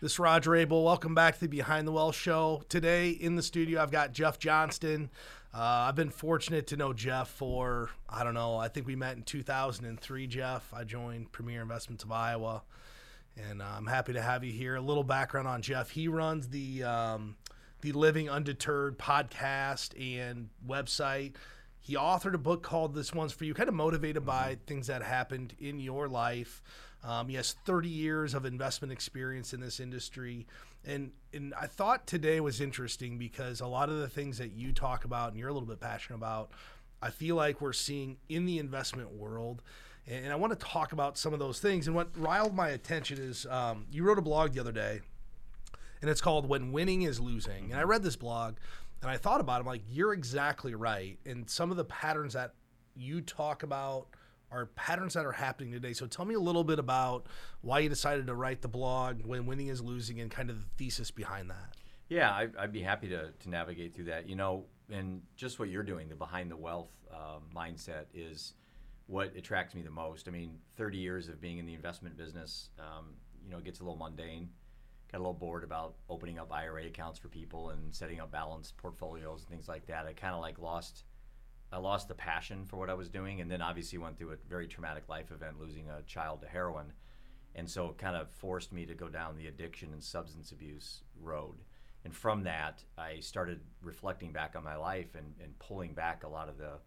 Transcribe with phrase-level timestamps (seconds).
[0.00, 0.82] This is Roger Abel.
[0.82, 2.62] Welcome back to the Behind the Wealth show.
[2.70, 5.10] Today in the studio, I've got Jeff Johnston.
[5.52, 9.18] Uh, I've been fortunate to know Jeff for, I don't know, I think we met
[9.18, 10.72] in 2003, Jeff.
[10.72, 12.62] I joined Premier Investments of Iowa,
[13.36, 14.76] and uh, I'm happy to have you here.
[14.76, 15.90] A little background on Jeff.
[15.90, 17.36] He runs the, um,
[17.82, 21.34] the Living Undeterred podcast and website.
[21.78, 25.02] He authored a book called This One's For You, kind of motivated by things that
[25.02, 26.62] happened in your life.
[27.02, 30.46] Um, he has 30 years of investment experience in this industry.
[30.84, 34.72] And, and I thought today was interesting because a lot of the things that you
[34.72, 36.50] talk about and you're a little bit passionate about,
[37.02, 39.62] I feel like we're seeing in the investment world.
[40.06, 41.86] And I want to talk about some of those things.
[41.86, 45.00] And what riled my attention is um, you wrote a blog the other day,
[46.00, 47.70] and it's called When Winning is Losing.
[47.70, 48.56] And I read this blog
[49.02, 49.60] and I thought about it.
[49.60, 51.18] I'm like, you're exactly right.
[51.24, 52.52] And some of the patterns that
[52.96, 54.08] you talk about
[54.50, 55.92] are patterns that are happening today.
[55.92, 57.26] So tell me a little bit about
[57.60, 60.66] why you decided to write the blog when winning is losing and kind of the
[60.76, 61.76] thesis behind that.
[62.08, 64.28] Yeah, I, I'd be happy to, to navigate through that.
[64.28, 68.54] You know, and just what you're doing, the behind the wealth uh, mindset is
[69.06, 70.28] what attracts me the most.
[70.28, 73.06] I mean, 30 years of being in the investment business, um,
[73.44, 74.48] you know, it gets a little mundane.
[75.10, 78.76] Got a little bored about opening up IRA accounts for people and setting up balanced
[78.76, 80.06] portfolios and things like that.
[80.06, 81.04] I kind of like lost
[81.72, 84.36] I lost the passion for what I was doing, and then obviously went through a
[84.48, 86.92] very traumatic life event, losing a child to heroin,
[87.54, 91.02] and so it kind of forced me to go down the addiction and substance abuse
[91.20, 91.56] road.
[92.04, 96.28] And from that, I started reflecting back on my life and, and pulling back a
[96.28, 96.78] lot of the,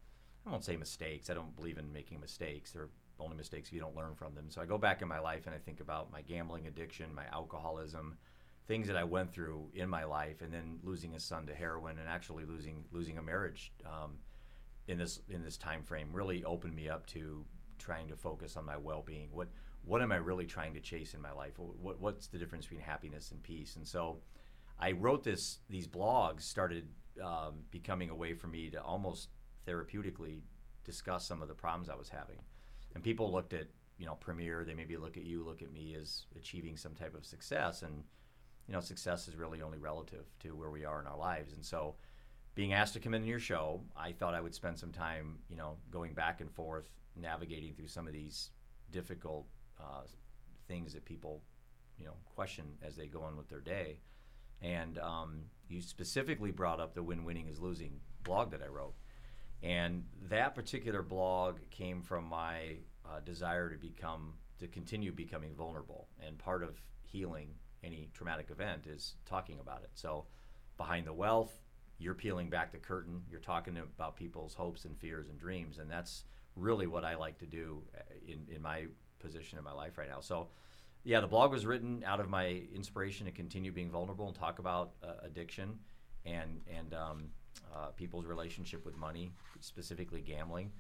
[0.46, 1.30] I won't say mistakes.
[1.30, 2.72] I don't believe in making mistakes.
[2.72, 2.90] They're
[3.20, 4.46] only mistakes if you don't learn from them.
[4.50, 7.26] So I go back in my life and I think about my gambling addiction, my
[7.32, 8.18] alcoholism,
[8.68, 12.00] things that I went through in my life, and then losing a son to heroin
[12.00, 13.72] and actually losing losing a marriage.
[13.86, 14.18] Um,
[14.88, 17.46] in this in this time frame really opened me up to
[17.78, 19.30] trying to focus on my well-being.
[19.32, 19.50] What
[19.86, 21.54] what am I really trying to chase in my life?
[21.58, 23.76] What, what's the difference between happiness and peace?
[23.76, 24.20] And so,
[24.80, 25.60] I wrote this.
[25.70, 26.88] These blogs started
[27.22, 29.30] um, becoming a way for me to almost
[29.68, 30.42] therapeutically
[30.86, 32.38] discuss some of the problems I was having.
[32.96, 33.68] And people looked at
[33.98, 34.64] you know Premier.
[34.66, 38.04] They maybe look at you, look at me as achieving some type of success, and
[38.68, 41.54] you know success is really only relative to where we are in our lives.
[41.54, 41.96] And so
[42.56, 45.58] being asked to come in your show, I thought I would spend some time, you
[45.58, 48.52] know, going back and forth, navigating through some of these
[48.92, 49.48] difficult
[49.80, 50.02] uh,
[50.68, 51.42] things that people,
[51.98, 54.00] you know, question as they go on with their day.
[54.62, 58.94] And um, you specifically brought up the "When Winning Is Losing" blog that I wrote,
[59.62, 66.08] and that particular blog came from my uh, desire to become, to continue becoming vulnerable.
[66.26, 67.50] And part of healing
[67.84, 69.90] any traumatic event is talking about it.
[69.96, 70.26] So,
[70.78, 71.63] behind the wealth
[72.04, 73.22] you're peeling back the curtain.
[73.32, 76.26] You're talking about people's hopes and fears and dreams, and that's
[76.56, 78.86] really what I like to do uh, in, in my
[79.20, 80.20] position in my life right now.
[80.20, 80.50] So,
[81.04, 84.60] yeah, the blog was written out of my inspiration to continue being vulnerable and talk
[84.60, 85.80] about uh, addiction
[86.26, 87.24] and and um,
[87.74, 90.72] uh, people's relationship with money, specifically gambling.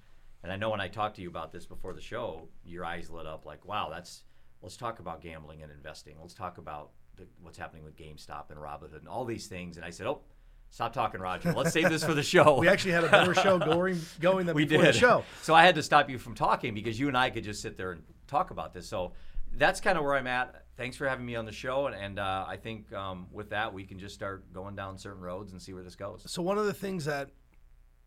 [0.44, 3.10] And I know when I talked to you about this before the show, your eyes
[3.10, 4.24] lit up like, wow, that's
[4.62, 6.16] let's talk about gambling and investing.
[6.20, 9.78] Let's talk about the, what's happening with GameStop and Robinhood and all these things.
[9.78, 10.22] And I said, oh,
[10.74, 11.54] Stop talking, Roger.
[11.54, 12.58] Let's save this for the show.
[12.60, 14.96] we actually had a better show going going than we before did.
[14.96, 15.24] the show.
[15.44, 17.78] So I had to stop you from talking because you and I could just sit
[17.78, 18.88] there and talk about this.
[18.88, 19.12] So
[19.56, 20.66] that's kind of where I'm at.
[20.76, 23.72] Thanks for having me on the show, and, and uh, I think um, with that
[23.72, 26.24] we can just start going down certain roads and see where this goes.
[26.26, 27.30] So one of the things that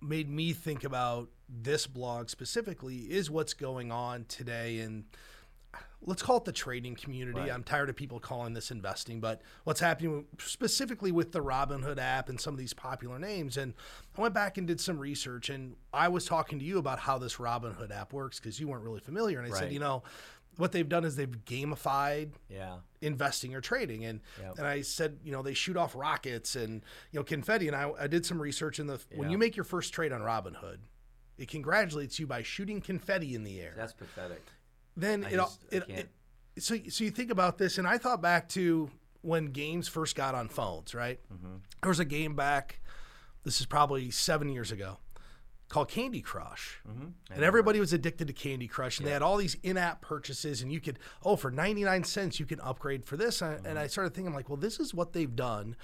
[0.02, 5.04] made me think about this blog specifically is what's going on today in
[6.06, 7.40] let's call it the trading community.
[7.40, 7.50] Right.
[7.50, 12.28] I'm tired of people calling this investing, but what's happening specifically with the Robinhood app
[12.28, 13.56] and some of these popular names.
[13.56, 13.74] And
[14.16, 17.18] I went back and did some research, and I was talking to you about how
[17.18, 19.38] this Robinhood app works because you weren't really familiar.
[19.38, 19.58] And I right.
[19.58, 20.04] said, you know,
[20.56, 22.76] what they've done is they've gamified yeah.
[23.00, 24.04] investing or trading.
[24.04, 24.58] And yep.
[24.58, 27.66] and I said, you know, they shoot off rockets and you know confetti.
[27.66, 29.18] And I, I did some research in the yeah.
[29.18, 30.78] when you make your first trade on Robinhood,
[31.36, 33.74] it congratulates you by shooting confetti in the air.
[33.76, 34.42] That's pathetic
[34.96, 36.08] then it, just, it, it,
[36.58, 38.90] so so you think about this, and I thought back to
[39.22, 41.20] when games first got on phones, right?
[41.32, 41.56] Mm-hmm.
[41.82, 42.80] There was a game back.
[43.44, 44.98] This is probably seven years ago
[45.68, 46.80] called Candy Crush.
[46.88, 47.06] Mm-hmm.
[47.32, 48.98] And everybody was addicted to Candy Crush.
[48.98, 49.10] And yeah.
[49.10, 52.46] they had all these in app purchases, and you could, oh, for 99 cents, you
[52.46, 53.40] can upgrade for this.
[53.40, 53.66] Mm-hmm.
[53.66, 55.76] And I started thinking, like, well, this is what they've done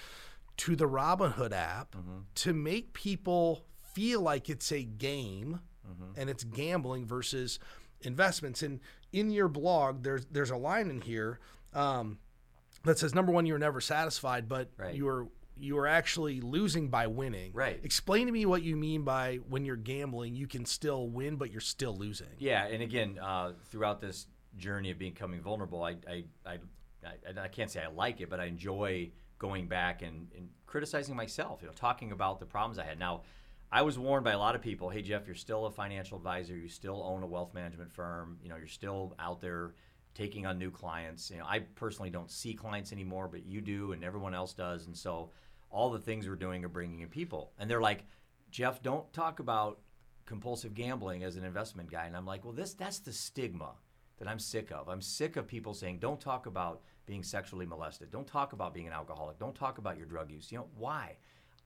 [0.59, 2.19] to the Robinhood app mm-hmm.
[2.37, 3.65] to make people
[3.95, 6.21] feel like it's a game mm-hmm.
[6.21, 7.59] and it's gambling versus
[8.03, 8.63] investments.
[8.63, 8.81] And
[9.13, 11.41] in your blog, there's there's a line in here
[11.75, 12.19] um,
[12.85, 14.95] that says number one, you were never satisfied, but right.
[14.95, 17.53] you were you are actually losing by winning.
[17.53, 17.79] Right.
[17.83, 21.51] Explain to me what you mean by when you're gambling, you can still win, but
[21.51, 22.27] you're still losing.
[22.39, 24.27] Yeah, and again, uh, throughout this
[24.57, 26.59] journey of becoming vulnerable, I, I, I
[27.05, 31.17] I, I can't say I like it, but I enjoy going back and, and criticizing
[31.17, 31.61] myself.
[31.63, 32.99] You know, talking about the problems I had.
[32.99, 33.23] Now,
[33.73, 34.91] I was warned by a lot of people.
[34.91, 36.55] Hey, Jeff, you're still a financial advisor.
[36.55, 38.37] You still own a wealth management firm.
[38.43, 39.73] You know, you're still out there
[40.15, 41.31] taking on new clients.
[41.31, 44.87] You know, I personally don't see clients anymore, but you do, and everyone else does.
[44.87, 45.31] And so,
[45.71, 47.53] all the things we're doing are bringing in people.
[47.59, 48.05] And they're like,
[48.51, 49.81] Jeff, don't talk about
[50.27, 52.05] compulsive gambling as an investment guy.
[52.05, 53.71] And I'm like, well, this that's the stigma
[54.19, 54.91] that I'm sick of.
[54.91, 58.11] I'm sick of people saying, don't talk about being sexually molested.
[58.11, 59.39] Don't talk about being an alcoholic.
[59.39, 60.53] Don't talk about your drug use.
[60.53, 61.17] You know, why?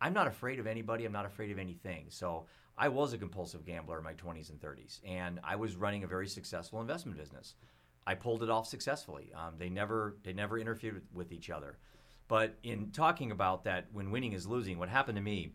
[0.00, 1.04] I'm not afraid of anybody.
[1.04, 2.06] I'm not afraid of anything.
[2.08, 2.46] So
[2.78, 6.06] I was a compulsive gambler in my 20s and 30s, and I was running a
[6.06, 7.54] very successful investment business.
[8.06, 9.32] I pulled it off successfully.
[9.34, 11.78] Um, they never they never interfered with each other.
[12.28, 15.52] But in talking about that, when winning is losing, what happened to me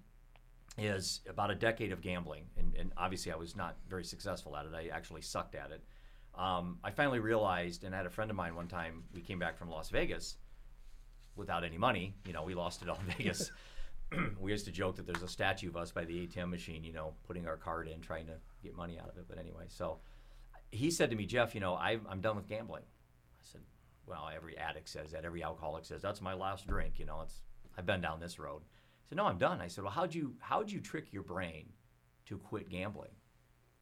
[0.77, 4.65] is about a decade of gambling, and, and obviously I was not very successful at
[4.65, 4.73] it.
[4.73, 5.83] I actually sucked at it.
[6.33, 9.03] Um, I finally realized, and I had a friend of mine one time.
[9.13, 10.37] We came back from Las Vegas
[11.35, 12.15] without any money.
[12.25, 13.51] You know, we lost it all in Vegas.
[14.39, 16.93] we used to joke that there's a statue of us by the ATM machine, you
[16.93, 19.25] know, putting our card in, trying to get money out of it.
[19.27, 19.99] But anyway, so
[20.71, 22.83] he said to me, Jeff, you know, I, I'm done with gambling.
[22.83, 23.61] I said,
[24.05, 25.25] well, every addict says that.
[25.25, 26.99] Every alcoholic says that's my last drink.
[26.99, 27.41] You know, it's
[27.77, 28.61] I've been down this road.
[29.03, 29.61] He said, no, I'm done.
[29.61, 31.67] I said, well, how'd you how'd you trick your brain
[32.25, 33.11] to quit gambling?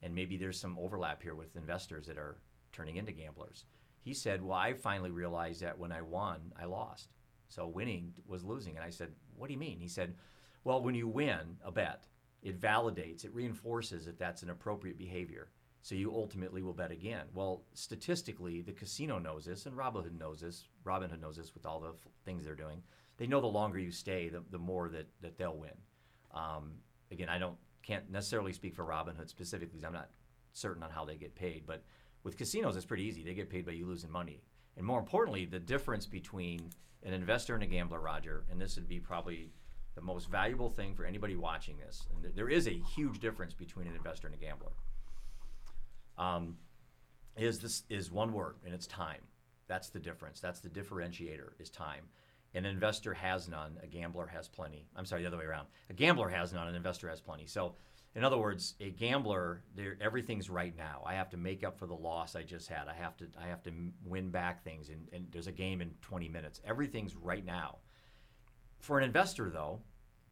[0.02, 2.38] And maybe there's some overlap here with investors that are
[2.72, 3.66] turning into gamblers.
[4.02, 7.10] He said, well, I finally realized that when I won, I lost.
[7.50, 8.76] So winning was losing.
[8.76, 9.80] And I said, what do you mean?
[9.80, 10.16] He said,
[10.64, 12.06] well, when you win a bet,
[12.42, 15.50] it validates, it reinforces that that's an appropriate behavior.
[15.82, 17.26] So you ultimately will bet again.
[17.34, 20.66] Well, statistically, the casino knows this, and Robinhood knows this.
[20.86, 22.84] Robinhood knows this with all the f- things they're doing.
[23.18, 25.72] They know the longer you stay, the, the more that, that they'll win.
[26.34, 26.74] Um,
[27.12, 29.80] again, I don't can't necessarily speak for Robinhood specifically.
[29.80, 30.10] because I'm not
[30.52, 31.84] certain on how they get paid, but
[32.24, 33.24] with casinos, it's pretty easy.
[33.24, 34.42] They get paid by you losing money.
[34.80, 36.70] And more importantly, the difference between
[37.04, 39.52] an investor and a gambler, Roger, and this would be probably
[39.96, 42.08] the most valuable thing for anybody watching this.
[42.10, 44.72] And th- there is a huge difference between an investor and a gambler.
[46.18, 46.56] Um,
[47.36, 49.20] is this is one word, and it's time.
[49.68, 50.40] That's the difference.
[50.40, 51.50] That's the differentiator.
[51.60, 52.06] Is time.
[52.54, 53.78] An investor has none.
[53.84, 54.88] A gambler has plenty.
[54.96, 55.68] I'm sorry, the other way around.
[55.90, 56.70] A gambler has none.
[56.70, 57.48] An investor has plenty.
[57.48, 57.76] So
[58.16, 59.62] in other words, a gambler,
[60.02, 61.04] everything's right now.
[61.06, 62.88] I have to make up for the loss I just had.
[62.88, 63.72] I have to, I have to
[64.04, 66.60] win back things, and, and there's a game in 20 minutes.
[66.66, 67.78] Everything's right now.
[68.80, 69.82] For an investor, though,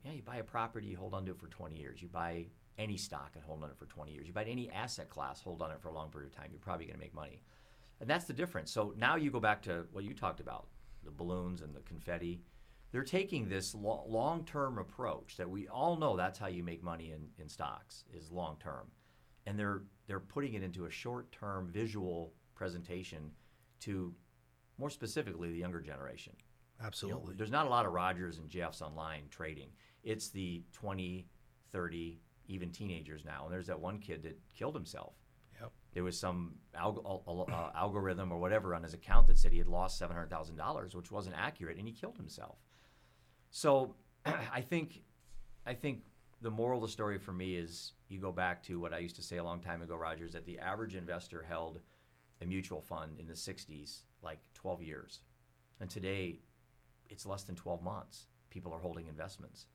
[0.04, 2.02] yeah, you buy a property, you hold on to it for 20 years.
[2.02, 2.48] You buy
[2.80, 4.26] any stock and hold on to it for 20 years.
[4.26, 6.48] You buy any asset class, hold on it for a long period of time.
[6.52, 7.44] You're probably going to make money,
[8.02, 8.72] and that's the difference.
[8.72, 10.68] So now you go back to what you talked about,
[11.04, 12.42] the balloons and the confetti
[12.92, 17.12] they're taking this lo- long-term approach that we all know that's how you make money
[17.12, 18.88] in, in stocks is long-term.
[19.46, 23.32] And they're they're putting it into a short-term visual presentation
[23.82, 24.14] to
[24.78, 26.34] more specifically the younger generation.
[26.84, 29.70] Absolutely you know, there's not a lot of rogers and jeffs online trading.
[30.04, 31.28] It's the 20
[31.72, 33.44] 30 even teenagers now.
[33.46, 35.14] And there's that one kid that killed himself.
[35.60, 35.72] Yep.
[35.94, 39.68] There was some alg- uh, algorithm or whatever on his account that said he had
[39.68, 42.58] lost seven hundred thousand dollars, which wasn't accurate, and he killed himself.
[43.52, 43.96] So
[44.26, 45.02] I think
[45.66, 46.02] I think
[46.42, 49.16] the moral of the story for me is you go back to what I used
[49.16, 51.80] to say a long time ago, Rogers, that the average investor held
[52.42, 55.22] a mutual fund in the 60s like 12 years.
[55.80, 56.40] And today
[57.10, 58.28] it's less than 12 months.
[58.50, 59.66] People are holding investments.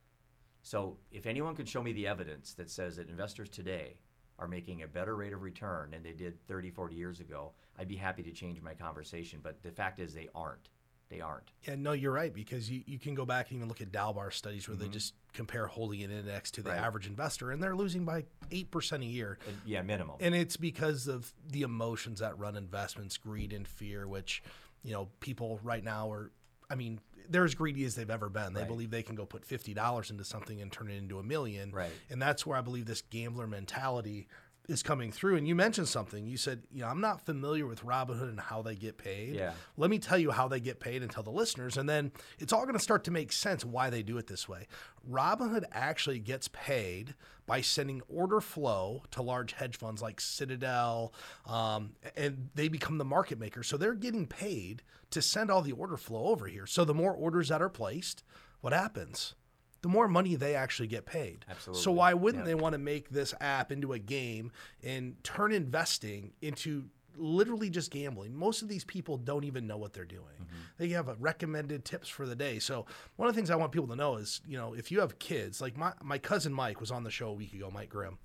[0.63, 3.97] So if anyone can show me the evidence that says that investors today
[4.39, 7.89] are making a better rate of return than they did 30, 40 years ago, I'd
[7.89, 9.41] be happy to change my conversation.
[9.43, 10.71] But the fact is they aren't
[11.13, 11.51] they aren't.
[11.67, 14.33] Yeah, no, you're right because you, you can go back and even look at Dalbar
[14.33, 14.87] studies where mm-hmm.
[14.87, 16.79] they just compare holding an index to the right.
[16.79, 19.39] average investor, and they're losing by eight percent a year.
[19.67, 20.17] Yeah, minimum.
[20.21, 24.43] And it's because of the emotions that run investments, greed and fear, which
[24.83, 26.31] you know people right now are.
[26.71, 28.55] I mean, they're as greedy as they've ever been.
[28.55, 28.69] They right.
[28.69, 31.71] believe they can go put fifty dollars into something and turn it into a million.
[31.73, 31.93] Right.
[32.09, 34.29] And that's where I believe this gambler mentality
[34.69, 35.37] is coming through.
[35.37, 36.27] And you mentioned something.
[36.27, 39.35] You said, you know, I'm not familiar with Robinhood and how they get paid.
[39.35, 39.53] Yeah.
[39.77, 41.77] Let me tell you how they get paid and tell the listeners.
[41.77, 44.49] And then it's all going to start to make sense why they do it this
[44.49, 44.67] way.
[45.11, 47.15] Robinhood actually gets paid
[47.45, 51.13] by sending order flow to large hedge funds like Citadel,
[51.47, 53.65] um, and they become the market maker.
[53.65, 56.67] So they're getting paid to send all the order flow over here.
[56.67, 58.23] So the more orders that are placed,
[58.61, 59.35] what happens?
[59.83, 61.45] The more money they actually get paid.
[61.49, 61.83] Absolutely.
[61.83, 62.55] So why wouldn't yeah.
[62.55, 66.85] they want to make this app into a game and turn investing into
[67.17, 68.35] literally just gambling.
[68.35, 70.23] Most of these people don't even know what they're doing.
[70.43, 70.61] Mm-hmm.
[70.79, 72.59] They have recommended tips for the day.
[72.59, 72.87] So
[73.17, 75.19] one of the things I want people to know is, you know, if you have
[75.19, 78.19] kids, like my, my cousin Mike was on the show a week ago, Mike Grimm,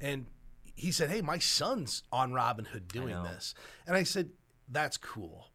[0.00, 0.26] and
[0.74, 3.54] he said, Hey, my son's on Robinhood doing this.
[3.86, 4.30] And I said,
[4.68, 5.50] That's cool.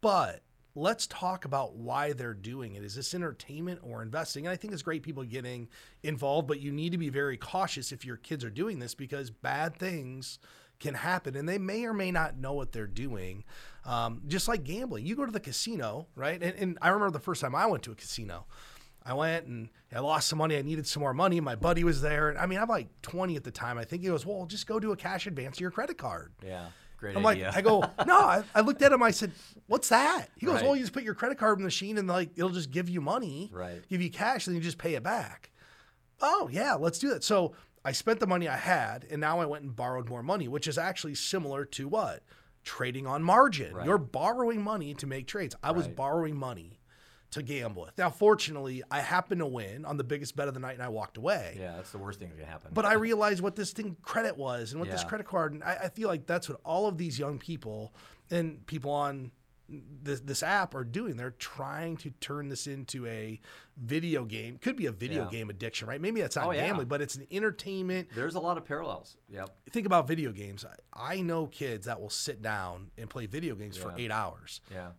[0.00, 0.42] But
[0.76, 2.84] let's talk about why they're doing it.
[2.84, 4.46] Is this entertainment or investing?
[4.46, 5.68] And I think it's great people getting
[6.02, 9.30] involved, but you need to be very cautious if your kids are doing this because
[9.30, 10.38] bad things
[10.78, 13.42] can happen and they may or may not know what they're doing.
[13.86, 16.40] Um, just like gambling, you go to the casino, right?
[16.42, 18.44] And, and I remember the first time I went to a casino.
[19.02, 20.58] I went and I lost some money.
[20.58, 21.40] I needed some more money.
[21.40, 22.28] My buddy was there.
[22.28, 23.78] And I mean, I'm like 20 at the time.
[23.78, 26.32] I think he goes, Well, just go do a cash advance to your credit card.
[26.44, 26.66] Yeah.
[26.96, 27.46] Great I'm idea.
[27.46, 29.02] like, I go, No, I, I looked at him.
[29.02, 29.32] I said,
[29.66, 30.28] What's that?
[30.36, 30.64] He goes, Right.
[30.64, 32.88] Well, you just put your credit card in the machine and like it'll just give
[32.88, 33.86] you money, Right.
[33.88, 35.50] give you cash, and then you just pay it back.
[36.20, 37.22] Oh, yeah, let's do that.
[37.22, 37.52] So
[37.84, 40.66] I spent the money I had and now I went and borrowed more money, which
[40.66, 42.22] is actually similar to what?
[42.64, 43.74] Trading on margin.
[43.74, 43.86] Right.
[43.86, 45.54] You're borrowing money to make trades.
[45.62, 46.75] I was borrowing money
[47.32, 47.98] to gamble with.
[47.98, 50.88] Now, fortunately, I happened to win on the biggest bet of the night and I
[50.88, 51.56] walked away.
[51.58, 52.70] yeah, that's the worst thing that can happen.
[52.72, 55.78] But I realized what this thing credit was and what this credit card, and I,
[55.84, 57.92] I feel like that's what all of these young people
[58.30, 59.32] and people on
[59.68, 61.16] this, this app are doing.
[61.16, 63.40] They're trying to turn this into a
[63.76, 64.58] video game.
[64.58, 65.30] Could be a video Yeah.
[65.30, 66.00] game addiction, right?
[66.00, 66.66] Maybe that's not Oh, yeah.
[66.66, 68.08] gambling, but it's an entertainment.
[68.14, 69.16] There's a lot of parallels.
[69.28, 69.50] Yep.
[69.72, 70.64] Think about video games.
[70.64, 74.60] I, I know kids that will sit down and play video games for eight hours.
[74.70, 74.90] Yeah.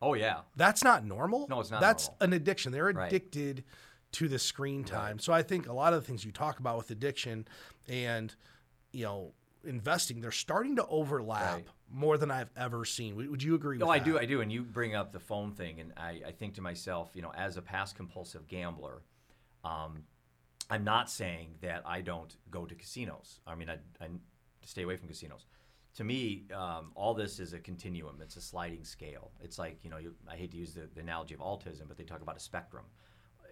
[0.00, 0.40] Oh yeah.
[0.56, 1.46] That's not normal.
[1.48, 2.16] No, it's not That's normal.
[2.20, 2.72] an addiction.
[2.72, 3.08] They're Right.
[3.08, 3.64] addicted
[4.12, 5.18] to the screen time.
[5.18, 7.46] So I think a lot of the things you talk about with addiction
[7.88, 8.34] and
[8.92, 9.32] you know
[9.64, 11.66] investing, they're starting to overlap Right.
[11.90, 13.16] more than I've ever seen.
[13.16, 13.84] Would, you agree with that?
[13.86, 14.04] No, I that?
[14.04, 14.18] do.
[14.18, 14.40] I do.
[14.40, 17.32] And you bring up the phone thing, and I, I think to myself, you know,
[17.36, 19.02] as a past compulsive gambler,
[19.64, 20.04] um,
[20.70, 23.40] I'm not saying that I don't go to casinos.
[23.46, 24.08] I mean, I, I
[24.64, 25.44] stay away from casinos.
[25.94, 28.20] To me, um, all this is a continuum.
[28.22, 29.32] It's a sliding scale.
[29.42, 31.96] It's like, you know, you, I hate to use the, the analogy of autism, but
[31.96, 32.84] they talk about a spectrum.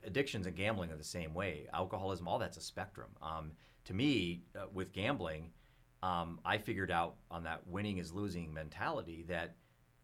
[0.05, 1.67] Addictions and gambling are the same way.
[1.73, 3.09] Alcoholism, all that's a spectrum.
[3.21, 3.53] Um,
[3.87, 5.51] to me, uh, with gambling,
[6.03, 9.57] um, I figured out on that winning is losing mentality that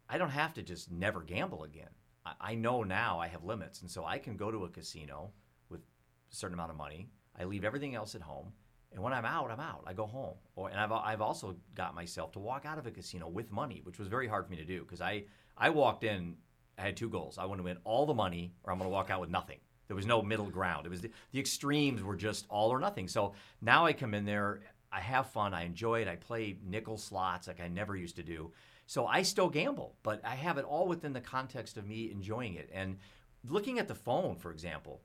[0.09, 1.91] I don't have to just never gamble again.
[2.27, 5.31] I, I know now I have limits, and so I can go to a casino
[5.69, 7.11] with a certain amount of money.
[7.39, 8.53] I leave everything else at home,
[8.95, 9.85] and when I'm out, I'm out.
[9.87, 10.35] I go home.
[10.55, 13.81] Or and I've I've also got myself to walk out of a casino with money,
[13.85, 15.25] which was very hard for me to do because I
[15.57, 16.37] I walked in.
[16.79, 17.39] I had two goals.
[17.39, 19.59] I want to win all the money, or I'm going to walk out with nothing.
[19.89, 20.87] There was no middle ground.
[20.87, 23.09] It was the, the extremes were just all or nothing.
[23.09, 24.61] So now I come in there.
[24.91, 25.53] I have fun.
[25.53, 26.09] I enjoy it.
[26.09, 28.53] I play nickel slots like I never used to do.
[28.87, 32.55] So I still gamble, but I have it all within the context of me enjoying
[32.55, 32.71] it.
[32.73, 32.99] And
[33.47, 35.03] looking at the phone, for example,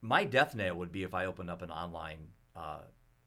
[0.00, 2.28] my death nail would be if I opened up an online
[2.58, 2.78] uh,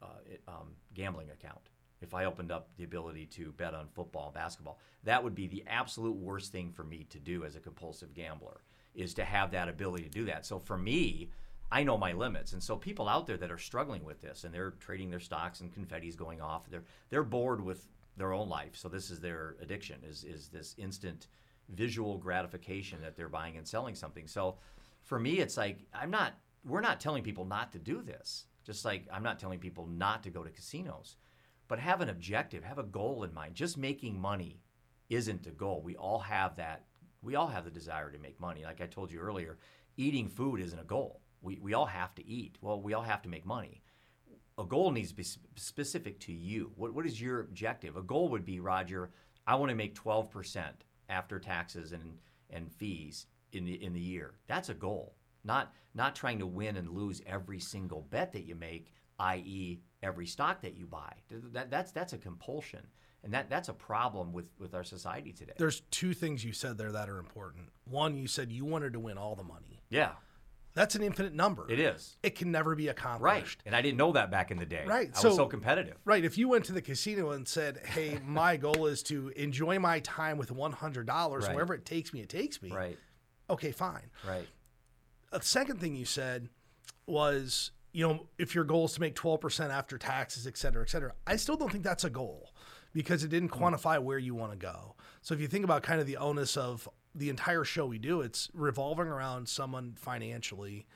[0.02, 1.70] uh, it- um, gambling account.
[2.02, 5.64] If I opened up the ability to bet on football basketball, that would be the
[5.68, 8.62] absolute worst thing for me to do as a compulsive gambler
[8.96, 10.46] is to have that ability to do that.
[10.46, 11.30] So for me,
[11.72, 14.54] I know my limits, and so people out there that are struggling with this and
[14.54, 18.76] they're trading their stocks and confetti's going off, they're they're bored with their own life.
[18.76, 21.28] So this is their addiction is is this instant
[21.70, 24.28] visual gratification that they're buying and selling something.
[24.28, 24.58] So
[25.04, 26.34] for me, it's like I'm not.
[26.66, 28.46] We're not telling people not to do this.
[28.64, 31.16] Just like I'm not telling people not to go to casinos,
[31.68, 33.56] but have an objective, have a goal in mind.
[33.56, 34.62] Just making money
[35.10, 35.82] isn't the goal.
[35.84, 36.86] We all have that.
[37.22, 38.64] We all have the desire to make money.
[38.64, 39.58] Like I told you earlier,
[39.98, 41.22] eating food isn't a goal.
[41.42, 42.58] We, we all have to eat.
[42.62, 43.82] Well, we all have to make money.
[44.58, 45.26] A goal needs to be
[45.56, 46.72] specific to you.
[46.76, 47.96] What, what is your objective?
[47.96, 49.12] A goal would be, Roger,
[49.48, 50.64] I want to make 12%
[51.10, 52.18] after taxes and,
[52.50, 54.36] and fees in the, in the year.
[54.48, 55.16] That's a goal.
[55.44, 60.26] Not, not trying to win and lose every single bet that you make, i.e., every
[60.28, 61.14] stock that you buy.
[61.54, 62.88] That, that's, that's a compulsion.
[63.24, 65.54] And that, that's a problem with, with our society today.
[65.58, 67.70] There's two things you said there that are important.
[67.86, 69.84] One, you said you wanted to win all the money.
[69.90, 70.14] yeah,
[70.74, 71.70] That's an infinite number.
[71.70, 72.18] it is.
[72.24, 73.22] It can never be accomplished.
[73.24, 73.58] Right.
[73.68, 74.86] And I didn't know that back in the day.
[74.88, 75.98] Right, I so- was so competitive.
[76.04, 76.24] Right.
[76.26, 80.00] If you went to the casino and said, "Hey, my goal is to enjoy my
[80.00, 81.54] time with one hundred dollars, Right.
[81.54, 82.98] wherever it takes me, it takes me." Right.
[83.52, 84.10] Okay, fine.
[84.28, 84.48] Right.
[85.32, 86.50] A second thing you said
[87.08, 90.84] was, you know, if your goal is to make twelve percent after taxes, et cetera,
[90.84, 91.14] et cetera.
[91.28, 92.52] I still don't think that's a goal
[92.94, 94.96] because it didn't quantify where you want to go.
[95.22, 98.22] So if you think about kind of the onus of the entire show we do,
[98.22, 100.88] it's revolving around someone financially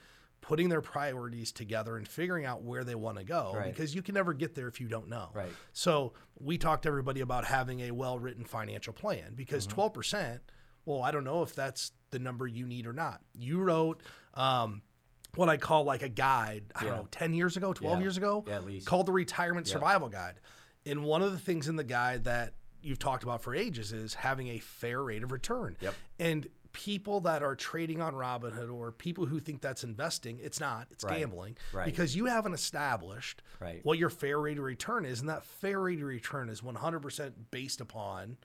[0.41, 3.73] putting their priorities together and figuring out where they want to go Right.
[3.73, 5.29] because you can never get there if you don't know.
[5.33, 5.51] Right.
[5.73, 9.75] So we talked to everybody about having a well-written financial plan because Mm-hmm.
[9.75, 10.41] 12 percent.
[10.85, 13.21] Well, I don't know if that's the number you need or not.
[13.33, 14.03] You wrote
[14.35, 14.81] um,
[15.35, 16.65] what I call like a guide.
[16.75, 16.89] I Yeah.
[16.91, 18.01] don't know, 10 years ago, 12 Yeah.
[18.03, 18.87] years ago, Yeah, at least.
[18.87, 19.67] called the Retirement.
[19.67, 20.39] Survival Guide.
[20.85, 24.13] And one of the things in the guide that you've talked about for ages is
[24.13, 25.75] having a fair rate of return.
[25.81, 25.95] Yep.
[26.19, 30.87] And people that are trading on Robinhood or people who think that's investing, it's not.
[30.91, 31.19] It's Right.
[31.19, 31.85] gambling Right.
[31.85, 33.83] because you haven't established Right.
[33.85, 37.49] what your fair rate of return is, and that fair rate of return is 100%
[37.49, 38.37] based upon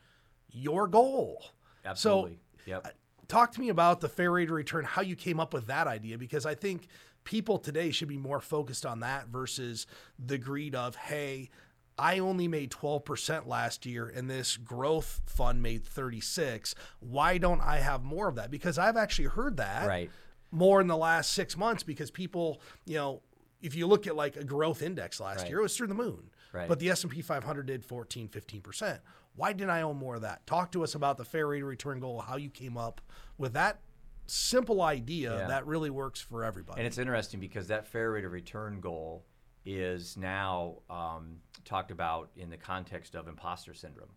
[0.48, 1.44] your goal.
[1.84, 2.36] Absolutely.
[2.64, 2.96] So Yep.
[3.30, 5.86] Talk to me about the fair rate of return, how you came up with that
[5.86, 6.88] idea, because I think
[7.22, 9.86] people today should be more focused on that versus
[10.18, 11.48] the greed of, hey,
[11.96, 16.74] I only made 12% last year and this growth fund made 36.
[16.98, 18.50] Why don't I have more of that?
[18.50, 20.10] Because I've actually heard that Right.
[20.50, 23.22] more in the last 6 months because people, you know,
[23.62, 25.50] if you look at like a growth index last Right.
[25.50, 26.30] year, it was through the moon.
[26.52, 26.68] Right.
[26.68, 28.98] But the S&P 500 did 14, 15%.
[29.36, 30.46] Why didn't I own more of that?
[30.46, 33.00] Talk to us about the fair rate of return goal, how you came up
[33.38, 33.80] with that
[34.26, 35.46] simple idea Yeah.
[35.48, 36.78] that really works for everybody.
[36.80, 39.24] And it's interesting because that fair rate of return goal
[39.64, 44.10] is now um, talked about in the context of imposter syndrome.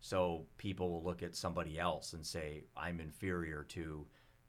[0.00, 4.06] So people will look at somebody else and say, "I'm inferior to."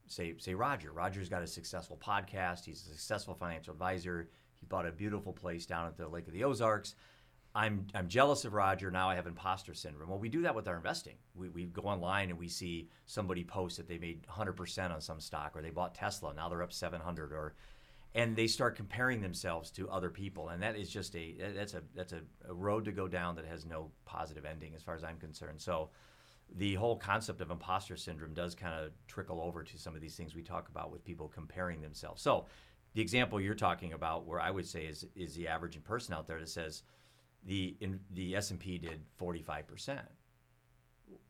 [0.07, 0.91] Say, say Roger.
[0.91, 2.65] Roger's got a successful podcast.
[2.65, 4.29] He's a successful financial advisor.
[4.59, 6.95] He bought a beautiful place down at the Lake of the Ozarks.
[7.53, 8.89] I'm, I'm jealous of Roger.
[8.91, 10.09] Now I have imposter syndrome.
[10.09, 11.15] Well, we do that with our investing.
[11.35, 15.19] We, we go online and we see somebody post that they made 100% on some
[15.19, 16.33] stock or they bought Tesla.
[16.33, 17.55] Now they're up 700 or,
[18.15, 20.49] and they start comparing themselves to other people.
[20.49, 23.45] And that is just a, that's a, that's a, a road to go down that
[23.45, 25.61] has no positive ending as far as I'm concerned.
[25.61, 25.89] So
[26.55, 30.15] the whole concept of imposter syndrome does kind of trickle over to some of these
[30.15, 32.21] things we talk about with people comparing themselves.
[32.21, 32.45] So
[32.93, 36.27] the example you're talking about, where I would say is, is the average person out
[36.27, 36.83] there that says,
[37.45, 40.07] the in, the S and P did 45 percent.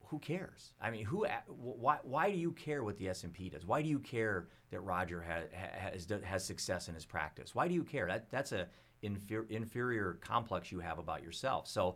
[0.08, 0.74] Who cares?
[0.82, 1.26] I mean, who?
[1.48, 1.98] Why?
[2.04, 3.66] Why do you care what the S and P does?
[3.66, 7.56] Why do you care that Roger has has has success in his practice?
[7.56, 8.08] Why do you care?
[8.08, 8.68] That that's a
[9.02, 11.68] inferior, inferior complex you have about yourself.
[11.68, 11.96] So,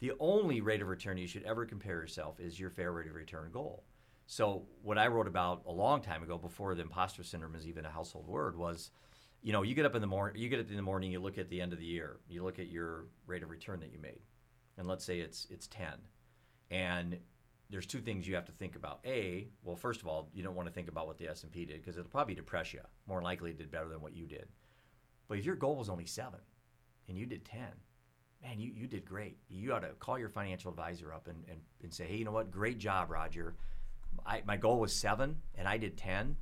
[0.00, 3.14] the only rate of return you should ever compare yourself is your fair rate of
[3.14, 3.84] return goal.
[4.26, 7.84] So, what I wrote about a long time ago, before the imposter syndrome is even
[7.84, 8.90] a household word, was
[9.42, 11.20] you know, you get up in the morning, you get up in the morning, you
[11.20, 13.92] look at the end of the year, you look at your rate of return that
[13.92, 14.20] you made,
[14.76, 15.88] and let's say it's it's 10,
[16.70, 17.18] and
[17.70, 19.00] there's two things you have to think about.
[19.04, 21.52] A, well, first of all, you don't want to think about what the S and
[21.52, 22.80] P did because it'll probably depress you.
[23.06, 24.48] More likely, it did better than what you did.
[25.28, 26.40] But if your goal was only seven,
[27.08, 27.60] and you did 10,
[28.42, 29.36] man, you, you did great.
[29.48, 32.32] You ought to call your financial advisor up and, and, and say, hey, you know
[32.32, 32.50] what?
[32.50, 33.54] Great job, Roger.
[34.24, 36.36] I, my goal was seven, and I did 10.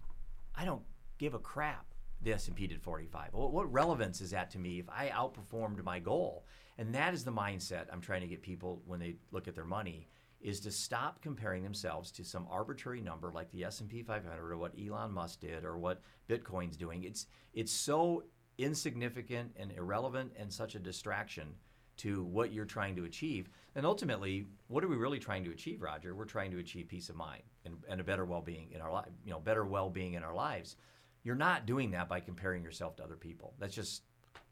[0.55, 0.83] I don't
[1.19, 1.87] give a crap
[2.23, 3.31] the S&P did 45.
[3.33, 6.47] Well, what relevance is that to me if I outperformed my goal?
[6.79, 9.65] And that is the mindset I'm trying to get people when they look at their
[9.65, 10.09] money
[10.41, 14.75] is to stop comparing themselves to some arbitrary number like the S&P 500 or what
[14.79, 17.05] Elon Musk did or what Bitcoin's doing.
[17.05, 18.25] It's it's so
[18.59, 21.55] insignificant and irrelevant and such a distraction
[21.99, 23.49] to what you're trying to achieve.
[23.75, 26.15] And ultimately, what are we really trying to achieve, Roger?
[26.15, 29.09] We're trying to achieve peace of mind and, and a better well-being in our life,
[29.25, 30.77] you know, better well-being in our lives.
[31.27, 33.53] You're not doing that by comparing yourself to other people.
[33.59, 34.03] That's just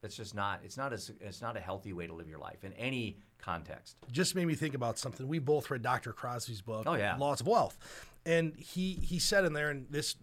[0.03, 2.65] that's just not it's not a it's not a healthy way to live your life
[2.65, 3.97] in any context.
[4.11, 5.29] Just made me think about something.
[5.29, 6.13] We both read Dr.
[6.13, 7.17] Crosby's book, Oh, yeah.
[7.17, 7.79] Laws of Wealth,
[8.27, 10.17] and he he said in there, and this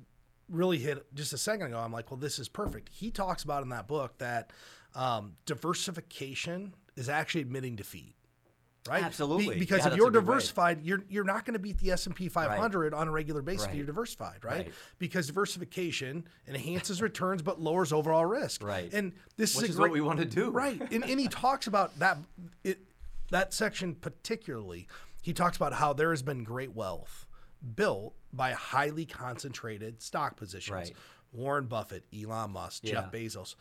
[0.50, 1.80] really hit just a second ago.
[1.80, 2.90] I'm like, well, this is perfect.
[2.92, 4.52] He talks about in that book that
[4.94, 8.16] um, diversification is actually admitting defeat.
[8.90, 9.54] Right, Absolutely.
[9.54, 10.32] Be- because Yeah, if you're good way.
[10.34, 13.44] diversified, you're you're not going to beat the S and P 500 on a regular
[13.44, 13.68] basis.
[13.68, 14.66] if You're diversified, right?
[14.66, 14.74] Right.
[14.98, 18.64] Because diversification enhances returns but lowers overall risk.
[18.64, 18.92] Right.
[18.92, 20.50] And this is, is a what we want to do.
[20.50, 20.82] Right.
[20.92, 22.18] And, and he talks about that
[22.64, 22.80] it,
[23.30, 24.88] that section particularly.
[25.22, 27.28] He talks about how there has been great wealth
[27.76, 30.72] built by highly concentrated stock positions.
[30.72, 30.94] Right.
[31.32, 33.56] Warren Buffett, Elon Musk, Jeff Bezos.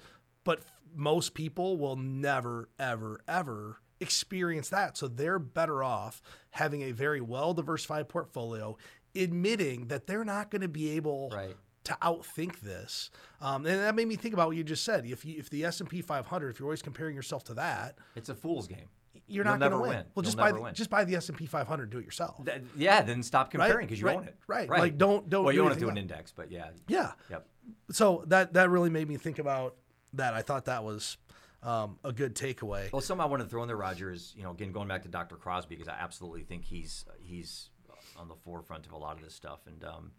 [0.44, 4.96] But f- most people will never, ever, ever experience that.
[4.96, 8.76] So they're better off having a very well diversified portfolio,
[9.14, 11.56] admitting that they're not going to be able Right.
[11.84, 13.10] to outthink this.
[13.40, 15.06] Um, and that made me think about what you just said.
[15.06, 17.96] If you, if the S and P 500, if you're always comparing yourself to that,
[18.16, 18.88] It's a fool's game.
[19.26, 19.88] you're You'll not going to win.
[19.90, 19.96] win.
[19.98, 20.74] Well, You'll just buy the, win.
[20.74, 22.44] just buy the S and P 500, and do it yourself.
[22.44, 24.36] That- yeah, then stop comparing because you Right, own it.
[24.46, 24.68] right.
[24.68, 24.80] right.
[24.80, 26.70] Like, don't- don't Well, do you it anything through an index, but yeah.
[26.88, 27.12] yeah.
[27.30, 27.46] Yep.
[27.92, 29.76] So that that really made me think about
[30.14, 30.34] that.
[30.34, 31.16] I thought that was
[31.62, 32.92] um, a good takeaway.
[32.92, 35.02] Well, something I want to throw in there, Roger, is you know again going back
[35.02, 35.36] to Dr.
[35.36, 37.70] Crosby because I absolutely think he's he's
[38.16, 40.12] on the forefront of a lot of this stuff, and um,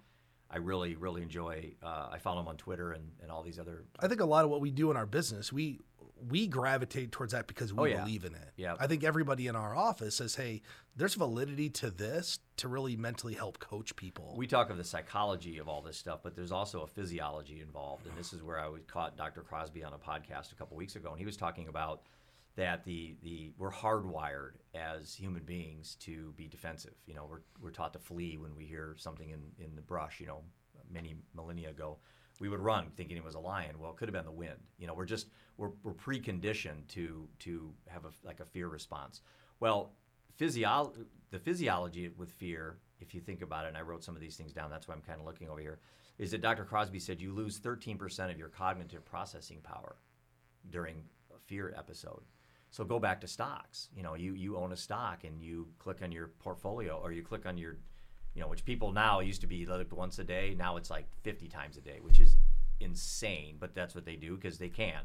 [0.50, 1.74] I really really enjoy.
[1.82, 3.86] Uh, I follow him on Twitter and, and all these other.
[4.00, 5.80] I think a lot of what we do in our business, we
[6.30, 8.04] we gravitate towards that because we Oh, yeah.
[8.04, 8.52] believe in it.
[8.58, 8.76] Yeah.
[8.80, 10.62] I think everybody in our office says, "Hey,
[10.96, 15.58] there's validity to this to really mentally help coach people." We talk of the psychology
[15.58, 18.70] of all this stuff, but there's also a physiology involved, and this is where I
[18.88, 19.42] caught Dr.
[19.42, 22.04] Crosby on a podcast a couple weeks ago, and he was talking about
[22.56, 26.94] that the the we're hardwired as human beings to be defensive.
[27.06, 30.20] You know, we're we're taught to flee when we hear something in in the brush.
[30.20, 30.44] You know,
[30.90, 31.98] many millennia ago,
[32.42, 33.80] we would run thinking it was a lion.
[33.80, 34.58] Well, it could have been the wind.
[34.80, 35.28] You know, we're just
[35.58, 39.22] we're we're preconditioned to to have a like a fear response.
[39.60, 39.94] Well,
[40.36, 40.92] physio-
[41.30, 44.36] the physiology with fear, if you think about it, and I wrote some of these
[44.36, 45.80] things down, that's why I'm kind of looking over here,
[46.18, 46.66] is that Dr.
[46.66, 49.98] Crosby said you lose 13% of your cognitive processing power
[50.72, 52.24] during a fear episode.
[52.72, 53.90] So go back to stocks.
[53.96, 57.22] You know, you, you own a stock and you click on your portfolio or you
[57.22, 57.78] click on your,
[58.34, 60.56] you know, which people now used to be like once a day.
[60.58, 62.38] Now it's like 50 times a day, which is
[62.80, 65.02] insane, but that's what they do because they can.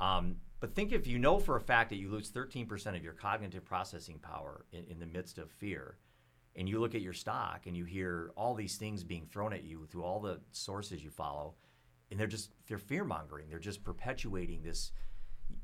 [0.00, 3.12] Um, but think if you know for a fact that you lose 13% of your
[3.12, 5.98] cognitive processing power in, in the midst of fear,
[6.56, 9.64] and you look at your stock and you hear all these things being thrown at
[9.64, 11.54] you through all the sources you follow,
[12.10, 13.48] and they're just they're fear mongering.
[13.48, 14.92] They're just perpetuating this,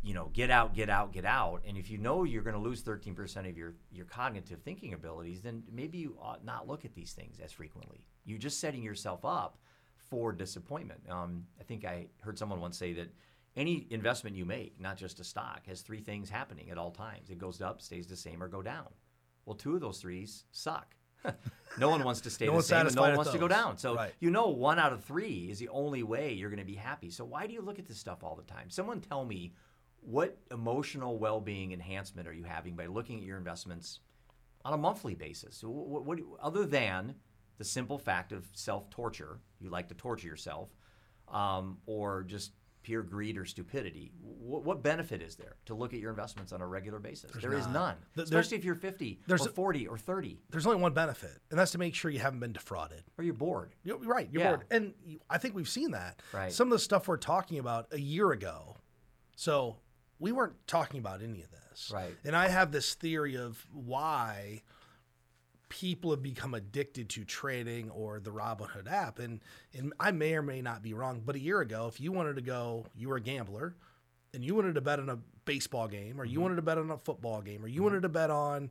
[0.03, 1.63] you know, get out, get out, get out.
[1.67, 5.41] And if you know you're going to lose 13% of your your cognitive thinking abilities,
[5.43, 8.07] then maybe you ought not look at these things as frequently.
[8.25, 9.59] You're just setting yourself up
[9.97, 11.01] for disappointment.
[11.09, 13.15] Um, I think I heard someone once say that
[13.57, 17.31] any investment you make, not just a stock, has three things happening at all times.
[17.31, 18.87] It goes up, stays the same, or go down.
[19.45, 20.95] Well, two of those threes suck.
[21.79, 23.77] no one wants to stay No the same, and no one wants to go down.
[23.77, 24.15] So Right.
[24.21, 27.11] you know one out of three is the only way you're going to be happy.
[27.11, 28.71] So why do you look at this stuff all the time?
[28.71, 29.53] Someone tell me
[30.01, 34.01] what emotional well-being enhancement are you having by looking at your investments
[34.65, 35.63] on a monthly basis?
[35.63, 37.15] What, what, other than
[37.59, 40.71] the simple fact of self-torture, you like to torture yourself,
[41.29, 44.11] um, or just pure greed or stupidity.
[44.23, 47.31] What, what benefit is there to look at your investments on a regular basis?
[47.39, 47.73] There is not.
[47.75, 50.95] none, Th- especially if you're 50 there's or a- 40 or 30 There's only one
[50.95, 53.03] benefit, and that's to make sure you haven't been defrauded.
[53.19, 53.75] or you're bored.
[53.85, 54.29] You're right.
[54.33, 54.49] You're Yeah.
[54.57, 54.67] bored.
[54.71, 56.23] And you- I think we've seen that.
[56.33, 56.51] Right.
[56.51, 58.79] Some of the stuff we're talking about a year ago.
[59.37, 59.77] So
[60.21, 61.91] we weren't talking about any of this.
[61.93, 62.15] Right.
[62.25, 64.63] And I have this theory of why
[65.69, 69.19] people have become addicted to trading or the Robinhood app.
[69.19, 69.41] And,
[69.77, 72.37] and I may or may not be wrong, but a year ago, if you wanted
[72.37, 73.75] to go, you were a gambler
[74.35, 76.33] and you wanted to bet on a baseball game or Mm-hmm.
[76.35, 78.71] you wanted to bet on a football game or you wanted to bet on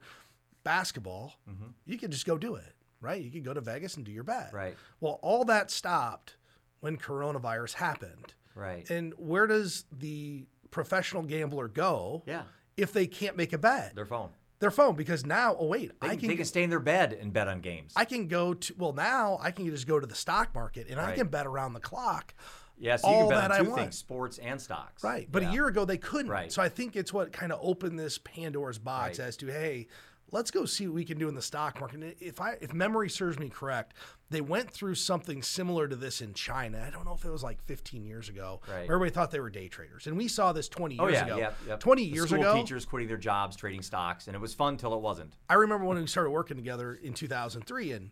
[0.63, 1.67] basketball, Mm-hmm.
[1.85, 3.21] you could just go do it, right?
[3.21, 4.49] You could go to Vegas and do your bet.
[4.53, 4.75] Right.
[4.99, 6.35] Well, all that stopped
[6.81, 8.33] when coronavirus happened.
[8.55, 8.89] Right.
[8.89, 12.43] And where does the professional gambler go yeah.
[12.77, 13.95] if they can't make a bet?
[13.95, 14.29] Their phone.
[14.59, 17.13] Their phone, because now, oh wait, They, I can, they can stay in their bed
[17.13, 17.93] and bet on games.
[17.95, 20.99] I can go to well now I can just go to the stock market and
[20.99, 22.33] I can bet around the clock.
[22.77, 25.01] yeah, so you all can bet that I on two things: sports and stocks.
[25.01, 25.29] Right.
[25.31, 25.49] But Yeah.
[25.49, 26.29] a year ago they couldn't.
[26.29, 26.51] Right.
[26.51, 29.27] So I think it's what kind of opened this Pandora's box Right.
[29.27, 29.87] as to hey,
[30.31, 32.01] let's go see what we can do in the stock market.
[32.01, 33.93] And If I if memory serves me correct,
[34.29, 36.83] they went through something similar to this in China.
[36.85, 38.61] I don't know if it was like 15 years ago.
[38.69, 38.83] Right.
[38.83, 40.07] Everybody thought they were day traders.
[40.07, 41.37] And we saw this 20 years Oh yeah, ago.
[41.37, 41.75] yeah, yeah.
[41.77, 42.55] 20 The years school ago.
[42.55, 45.33] teachers quitting their jobs, trading stocks, and it was fun till it wasn't.
[45.49, 48.11] I remember when we started working together in 2003 and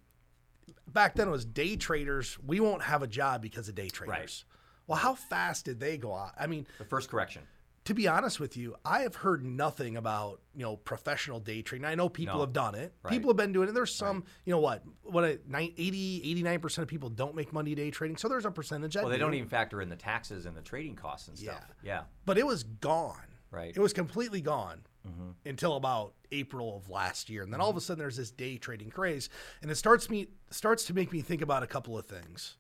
[0.87, 2.37] back then it was day traders.
[2.45, 4.15] We won't have a job because of day traders.
[4.17, 4.43] Right.
[4.87, 6.31] Well, how fast did they go out?
[6.39, 7.43] I mean, The first correction.
[7.87, 11.85] To be honest with you, I have heard nothing about you know professional day trading.
[11.85, 12.41] I know people No.
[12.41, 12.93] have done it.
[13.01, 13.11] Right.
[13.11, 13.71] People have been doing it.
[13.71, 17.53] There's some, you know what, what a, nine- 80, 89 percent of people don't make
[17.53, 18.17] money day trading.
[18.17, 18.97] So there's a percentage.
[18.97, 19.21] Well, they do.
[19.21, 21.63] don't even factor in the taxes and the trading costs and stuff.
[21.81, 22.01] Yeah.
[22.25, 23.21] But it was gone.
[23.51, 23.71] Right.
[23.73, 25.29] It was completely gone mm-hmm.
[25.45, 27.85] until about April of last year, and then all of a mm-hmm.
[27.85, 29.29] sudden there's this day trading craze,
[29.61, 32.57] and it starts me starts to make me think about a couple of things.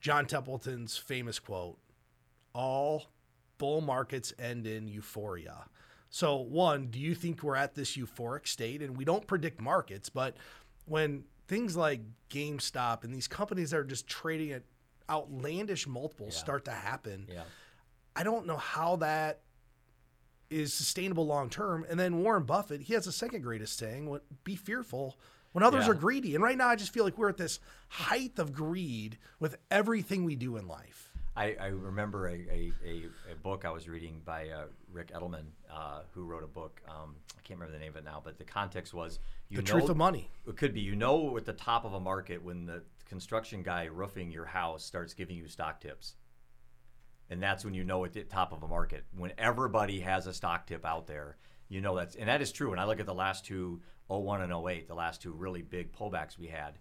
[0.00, 1.78] John Templeton's famous quote:
[2.54, 3.06] "All
[3.58, 5.68] bull markets end in euphoria."
[6.08, 8.80] So, one, do you think we're at this euphoric state?
[8.80, 10.36] And we don't predict markets, but
[10.86, 14.62] when things like GameStop and these companies that are just trading at
[15.10, 16.40] outlandish multiples Yeah.
[16.40, 17.44] start to happen, Yeah.
[18.14, 19.42] I don't know how that
[20.48, 21.84] is sustainable long term.
[21.88, 25.18] And then Warren Buffett, he has the second greatest saying, what be fearful
[25.52, 25.90] when others Yeah.
[25.90, 26.34] are greedy.
[26.34, 30.24] And right now I just feel like we're at this height of greed with everything
[30.24, 31.05] we do in life.
[31.36, 35.44] I, I remember a, a, a, a book I was reading by uh, Ric Edelman,
[35.70, 36.80] uh, who wrote a book.
[36.88, 39.18] Um, I can't remember the name of it now, but the context was
[39.50, 40.30] you The truth of money.
[40.48, 43.84] It could be you know at the top of a market when the construction guy
[43.84, 46.14] roofing your house starts giving you stock tips.
[47.28, 49.04] And that's when you know at the top of a market.
[49.14, 51.36] When everybody has a stock tip out there,
[51.68, 52.70] you know that's and that is true.
[52.70, 55.92] When I look at the last two 01 and 08, the last two really big
[55.92, 56.78] pullbacks we had,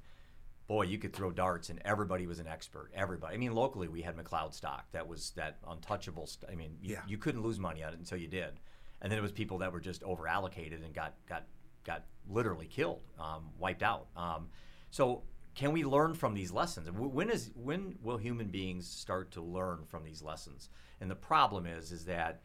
[0.68, 2.92] boy, you could throw darts and everybody was an expert.
[2.96, 3.36] Everybody.
[3.36, 4.86] I mean, locally we had McLeod stock.
[4.92, 6.26] That was that untouchable.
[6.28, 7.02] St- I mean, you, Yeah.
[7.08, 8.60] you couldn't lose money on it until you did.
[9.02, 11.46] And then it was people that were just over allocated and got got
[11.84, 14.08] got literally killed, um, wiped out.
[14.16, 14.50] Um,
[14.90, 15.24] so
[15.54, 16.90] can we learn from these lessons?
[16.90, 20.70] When is when will human beings start to learn from these lessons?
[21.00, 22.42] And the problem is is that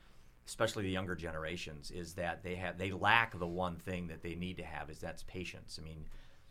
[0.47, 4.35] especially the younger generations is that they have they lack the one thing that they
[4.35, 5.79] need to have is that's patience.
[5.81, 6.05] I mean,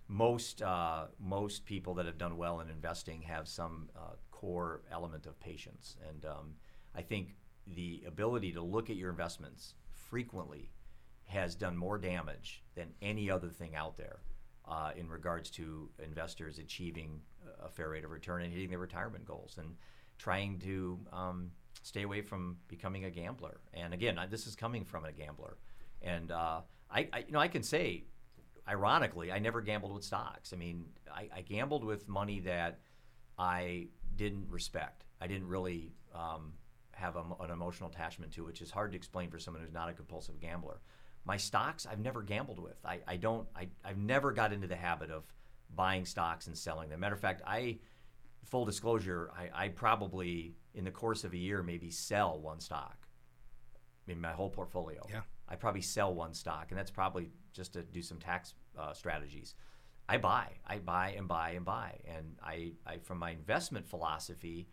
[0.09, 5.25] most uh, most people that have done well in investing have some uh, core element
[5.25, 6.55] of patience, and um,
[6.95, 10.71] I think the ability to look at your investments frequently
[11.25, 14.21] has done more damage than any other thing out there
[14.67, 17.21] uh, in regards to investors achieving
[17.63, 19.75] a fair rate of return and hitting their retirement goals and
[20.17, 21.51] trying to um,
[21.83, 23.59] stay away from becoming a gambler.
[23.73, 25.57] And again, I, this is coming from a gambler.
[26.01, 28.05] And uh, I, I, you know, I can say,
[28.69, 30.53] ironically, I never gambled with stocks.
[30.53, 32.79] I mean, I, I gambled with money that
[33.37, 35.05] I didn't respect.
[35.19, 36.53] I didn't really um,
[36.91, 39.89] have a, an emotional attachment to, which is hard to explain for someone who's not
[39.89, 40.81] a compulsive gambler.
[41.25, 42.77] My stocks, I've never gambled with.
[42.85, 43.47] I, I don't.
[43.55, 45.23] I, I've never got into the habit of
[45.75, 46.99] buying stocks and selling them.
[46.99, 47.79] Matter of fact, I,
[48.45, 53.07] full disclosure, I, I probably in the course of a year maybe sell one stock.
[53.75, 55.05] I mean, my whole portfolio.
[55.09, 55.21] Yeah.
[55.49, 59.55] I probably sell one stock, and that's probably just to do some tax uh, strategies.
[60.07, 64.67] I buy, I buy and buy and buy, and I, I from my investment philosophy,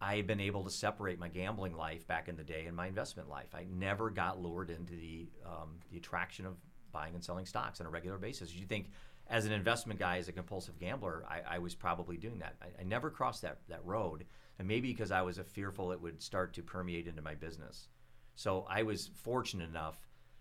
[0.00, 3.28] I've been able to separate my gambling life back in the day and my investment
[3.28, 3.54] life.
[3.54, 6.56] I never got lured into the um, the attraction of
[6.92, 8.54] buying and selling stocks on a regular basis.
[8.54, 8.90] You think,
[9.28, 12.54] as an investment guy, as a compulsive gambler, I, I was probably doing that.
[12.62, 14.24] I, I, never crossed that that road,
[14.58, 17.88] and maybe because I was fearful it would start to permeate into my business.
[18.34, 19.98] So I was fortunate enough,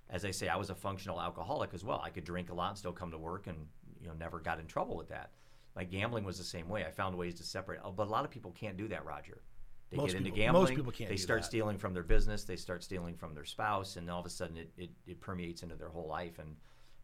[0.09, 2.01] as I say, I was a functional alcoholic as well.
[2.03, 3.67] I could drink a lot and still come to work, and
[4.01, 5.31] you know never got in trouble with that.
[5.75, 6.85] My gambling was the same way.
[6.85, 7.79] I found ways to separate.
[7.83, 9.41] Oh, but a lot of people can't do that, Roger.
[9.89, 10.63] They most get into people, gambling.
[10.63, 11.09] Most people can't.
[11.09, 11.47] They start that.
[11.47, 12.43] stealing from their business.
[12.43, 15.63] They start stealing from their spouse, and all of a sudden it, it, it permeates
[15.63, 16.39] into their whole life.
[16.39, 16.55] And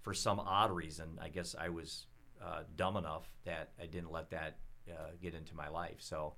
[0.02, 2.08] for some odd reason, I guess I was
[2.44, 4.58] uh, dumb enough that I didn't let that
[4.90, 5.98] uh, get into my life.
[6.00, 6.34] So,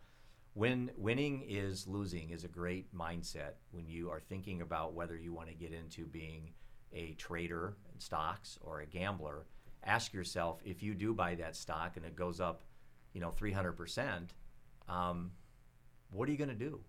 [0.53, 5.33] when winning is losing is a great mindset when you are thinking about whether you
[5.33, 6.51] want to get into being
[6.93, 9.45] a trader in stocks or a gambler
[9.83, 12.63] ask yourself if you do buy that stock and it goes up,
[13.13, 14.29] you know, 300%,
[14.87, 15.31] um,
[16.11, 16.79] what are you going to do?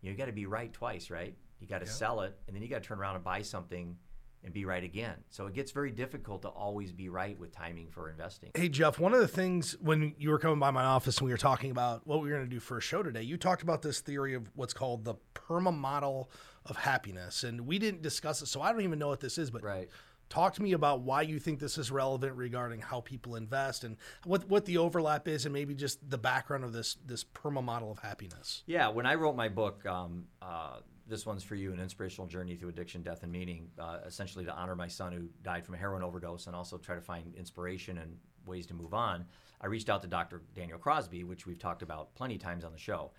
[0.00, 1.34] You, got to be right twice, right?
[1.60, 3.96] You got to sell it, and then you got to turn around and buy something
[4.44, 5.16] and be right again.
[5.30, 8.50] So it gets very difficult to always be right with timing for investing.
[8.54, 11.32] Hey, Jeff, one of the things when you were coming by my office and we
[11.32, 13.62] were talking about what we were going to do for a show today, you talked
[13.62, 16.30] about this theory of what's called the PERMA model
[16.66, 17.42] of happiness.
[17.42, 19.88] And we didn't discuss it, so I don't even know what this is, but right.
[20.30, 23.98] Talk to me about why you think this is relevant regarding how people invest and
[24.24, 27.92] what what the overlap is, and maybe just the background of this this perma model
[27.92, 28.64] of happiness.
[28.66, 32.56] Yeah, when I wrote my book, um, uh, this one's for you: an inspirational journey
[32.56, 33.68] through addiction, death, and meaning.
[33.78, 36.94] Uh, essentially, to honor my son who died from a heroin overdose, and also try
[36.94, 39.24] to find inspiration and ways to move on.
[39.60, 40.42] I reached out to Dr.
[40.54, 43.12] Daniel Crosby, which we've talked about plenty of times on the show.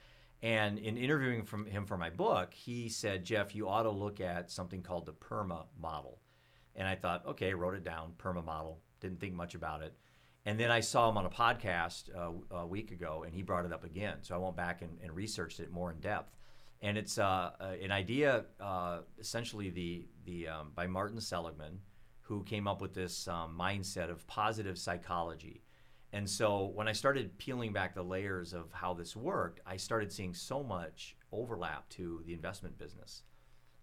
[0.43, 4.19] And in interviewing from him for my book, he said, Jeff, you ought to look
[4.21, 6.19] at something called the PERMA model.
[6.75, 9.95] And I thought, okay, wrote it down, perma model, didn't think much about it.
[10.45, 13.65] And then I saw him on a podcast uh, a week ago, and he brought
[13.65, 14.17] it up again.
[14.21, 16.35] So I went back and, and researched it more in depth.
[16.81, 21.79] And it's uh, uh an idea, uh, essentially the the um, by Martin Seligman,
[22.21, 25.63] who came up with this um, mindset of positive psychology.
[26.13, 30.11] And so when I started peeling back the layers of how this worked, I started
[30.13, 33.23] seeing so much overlap to the investment business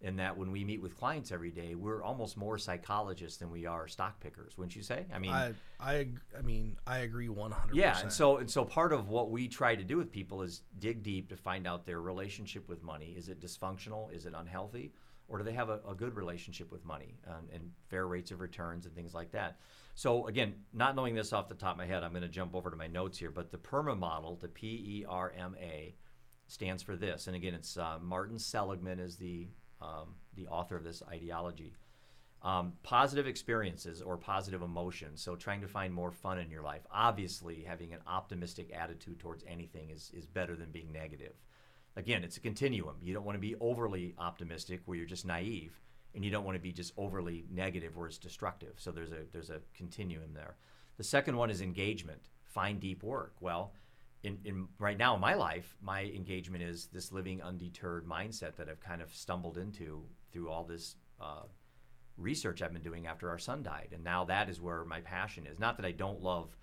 [0.03, 3.67] in that when we meet with clients every day, we're almost more psychologists than we
[3.67, 5.07] are stock pickers, wouldn't you say?
[5.15, 7.55] I mean, I, I, I mean, I agree 100%.
[7.73, 10.63] Yeah, and so and so part of what we try to do with people is
[10.81, 13.15] dig deep to find out their relationship with money.
[13.17, 14.13] Is it dysfunctional?
[14.13, 14.93] Is it unhealthy?
[15.29, 18.41] Or do they have a, a good relationship with money and, and fair rates of
[18.41, 19.61] returns and things like that?
[19.95, 22.57] So again, not knowing this off the top of my head, I'm going to jump
[22.57, 23.31] over to my notes here.
[23.31, 25.95] But the PERMA model, the P E R M A,
[26.49, 27.29] stands for this.
[27.29, 29.49] And again, it's uh, Martin Seligman is the
[29.83, 31.75] um, the author of this ideology.
[32.43, 35.23] Um, positive experiences or positive emotions.
[35.23, 36.83] So, trying to find more fun in your life.
[36.91, 41.35] Obviously, having an optimistic attitude towards anything is, is better than being negative.
[41.95, 42.97] Again, it's a continuum.
[43.01, 45.81] You don't want to be overly optimistic where you're just naive,
[46.17, 48.75] and you don't want to be just overly negative where it's destructive.
[48.77, 50.57] So, there's a, there's a continuum there.
[50.97, 52.23] The second one is engagement.
[52.45, 53.35] Find deep work.
[53.41, 53.73] Well,
[54.23, 58.69] in, in right now in my life, my engagement is this living undeterred mindset that
[58.69, 61.43] I've kind of stumbled into through all this uh,
[62.17, 65.47] research I've been doing after our son died, and now that is where my passion
[65.47, 65.59] is.
[65.59, 66.57] Not that I don't love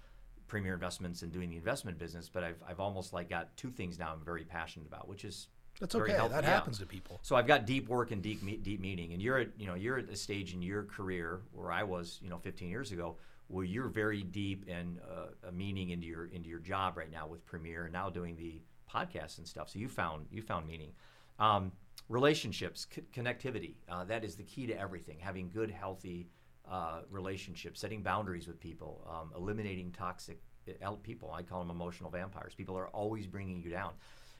[0.47, 3.99] premier investments and doing the investment business, but I've I've almost like got two things
[3.99, 5.47] now I'm very passionate about, which is
[5.79, 6.13] that's okay.
[6.13, 6.33] Healthy.
[6.33, 6.49] That yeah.
[6.49, 7.19] happens to people.
[7.23, 9.99] So I've got deep work and deep deep meaning, and you're at you know you're
[9.99, 13.17] at a stage in your career where I was you know 15 years ago
[13.49, 17.45] where you're very deep in uh, meaning into your into your job right now with
[17.45, 19.69] Premier and now doing the podcasts and stuff.
[19.69, 20.91] So you found you found meaning.
[21.39, 21.71] Um,
[22.09, 23.75] relationships, c- connectivity.
[23.87, 25.17] Uh, that is the key to everything.
[25.19, 26.27] Having good, healthy
[26.69, 30.39] uh, relationships, setting boundaries with people, um, eliminating toxic
[30.83, 31.31] uh, people.
[31.31, 32.53] I call them emotional vampires.
[32.53, 33.93] People are always bringing you down.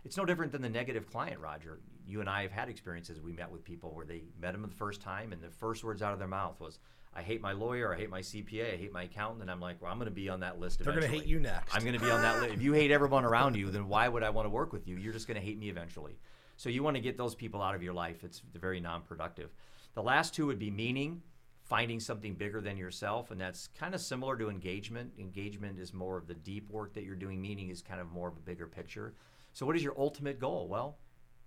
[0.06, 1.80] it's no different than the negative client, Roger.
[2.06, 3.20] You and I have had experiences.
[3.22, 6.02] We met with people where they met them the first time, and the first words
[6.02, 6.80] out of their mouth was,
[7.14, 9.82] "I hate my lawyer, I hate my CPA, I hate my accountant," and I'm like,
[9.82, 11.76] "Well, I'm going to be on that list." They're going to hate you next.
[11.76, 12.54] I'm going to be on that list.
[12.54, 14.98] If you hate everyone around you, then why would I want to work with you?
[14.98, 16.20] You're just going to hate me eventually.
[16.58, 18.24] So you want to get those people out of your life.
[18.24, 19.50] It's very non-productive.
[19.94, 21.22] The last two would be meaning
[21.70, 26.18] finding something bigger than yourself and that's kind of similar to engagement engagement is more
[26.18, 28.66] of the deep work that you're doing meaning is kind of more of a bigger
[28.66, 29.14] picture
[29.54, 30.98] so what is your ultimate goal well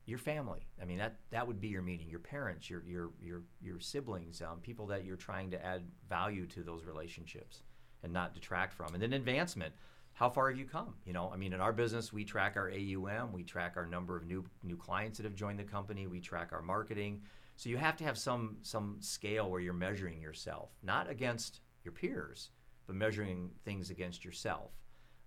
[0.06, 0.66] your family.
[0.80, 4.42] I mean that that would be your meaning your parents your your your, your siblings
[4.42, 7.62] um, people that you're trying to add value to those relationships
[8.02, 8.94] and not detract from.
[8.94, 9.74] And then advancement
[10.14, 10.94] how far have you come?
[11.04, 14.16] You know i mean in our business we track our aum we track our number
[14.16, 17.22] of new new clients that have joined the company we track our marketing.
[17.56, 21.92] So you have to have some some scale where you're measuring yourself, not against your
[21.92, 22.50] peers,
[22.86, 24.72] but measuring things against yourself.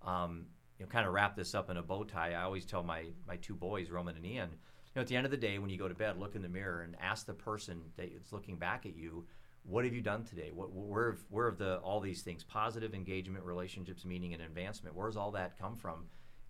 [0.01, 2.33] Um, you know, kind of wrap this up in a bow tie.
[2.33, 4.57] I always tell my my two boys, Roman and Ian, you
[4.95, 6.49] know, at the end of the day, when you go to bed, look in the
[6.49, 9.25] mirror and ask the person that is looking back at you,
[9.63, 10.51] what have you done today?
[10.53, 14.95] What, where, have, where have the all these things, positive engagement, relationships, meaning, and advancement?
[14.95, 16.05] Where's all that come from?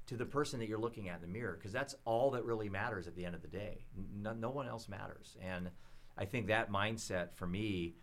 [0.08, 2.70] to the person that you're looking at in the mirror because that's all that really
[2.70, 3.86] matters at the end of the day.
[4.16, 5.36] No, no, one else matters.
[5.42, 5.70] And
[6.18, 7.96] I think that mindset for me,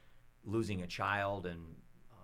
[0.44, 1.60] losing a child and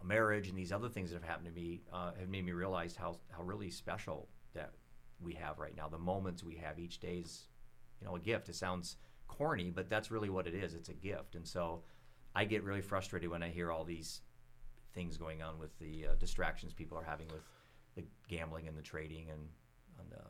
[0.04, 2.96] marriage and these other things that have happened to me, uh, have made me realize
[2.96, 4.72] how, how really special that
[5.20, 5.88] we have right now.
[5.88, 7.48] The moments we have each day is,
[8.00, 8.48] you know, a gift.
[8.48, 10.74] It sounds corny, but that's really what it is.
[10.74, 11.34] It's a gift.
[11.34, 11.82] And so
[12.34, 14.20] I get really frustrated when I hear all these
[14.94, 17.42] things going on with the uh, distractions people are having with
[17.94, 19.40] the gambling and the trading and
[19.98, 20.22] know the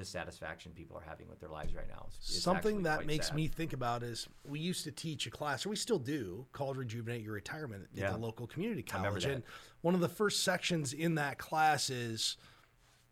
[0.00, 2.06] dissatisfaction people are having with their lives right now.
[2.08, 3.36] It's, Something that makes sad.
[3.36, 6.76] me think about is we used to teach a class, or we still do, called
[6.78, 8.10] Rejuvenate Your Retirement at yeah.
[8.10, 9.26] the local community college.
[9.26, 9.42] And
[9.82, 12.38] one of the first sections in that class is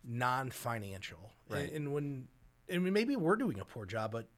[0.02, 1.30] non-financial.
[1.50, 1.64] Right.
[1.64, 2.28] And, and when
[2.70, 4.28] and maybe we're doing a poor job, but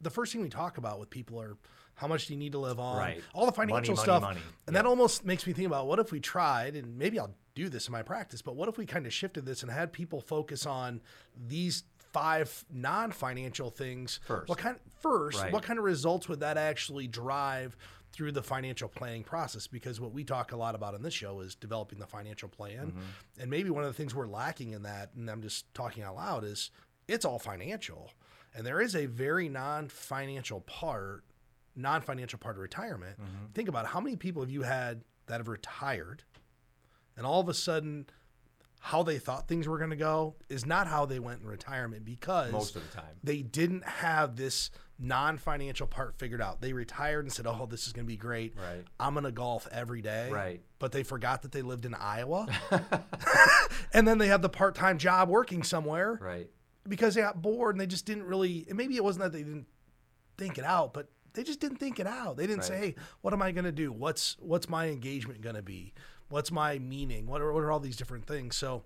[0.00, 1.56] the first thing we talk about with people are
[1.94, 3.22] how much do you need to live on, right.
[3.34, 4.46] all the financial money, stuff, money, money.
[4.68, 7.68] and that almost makes me think about what if we tried, and maybe I'll do
[7.68, 10.20] this in my practice, but what if we kind of shifted this and had people
[10.20, 11.00] focus on
[11.48, 14.48] these five non-financial things first?
[14.48, 15.40] What kind first?
[15.40, 15.52] Right.
[15.52, 17.76] What kind of results would that actually drive?
[18.10, 21.40] through the financial planning process because what we talk a lot about in this show
[21.40, 22.86] is developing the financial plan.
[22.86, 23.40] Mm-hmm.
[23.40, 26.16] And maybe one of the things we're lacking in that, and I'm just talking out
[26.16, 26.70] loud, is
[27.06, 28.10] it's all financial.
[28.54, 31.22] And there is a very non financial part,
[31.76, 33.20] non financial part of retirement.
[33.20, 33.52] Mm-hmm.
[33.52, 33.88] Think about it.
[33.88, 36.24] how many people have you had that have retired
[37.18, 38.06] and all of a sudden
[38.80, 42.04] how they thought things were going to go is not how they went in retirement
[42.04, 46.60] because most of the time they didn't have this non-financial part figured out.
[46.60, 48.54] They retired and said, "Oh, this is going to be great.
[48.56, 48.84] Right.
[48.98, 50.60] I'm going to golf every day." Right.
[50.78, 52.46] But they forgot that they lived in Iowa.
[53.92, 56.18] and then they have the part-time job working somewhere.
[56.20, 56.48] Right.
[56.88, 59.42] Because they got bored and they just didn't really and maybe it wasn't that they
[59.42, 59.66] didn't
[60.36, 62.36] think it out, but they just didn't think it out.
[62.36, 62.68] They didn't right.
[62.68, 63.92] say, "Hey, what am I going to do?
[63.92, 65.92] What's what's my engagement going to be?
[66.28, 67.26] What's my meaning?
[67.26, 68.84] What are, what are all these different things?" So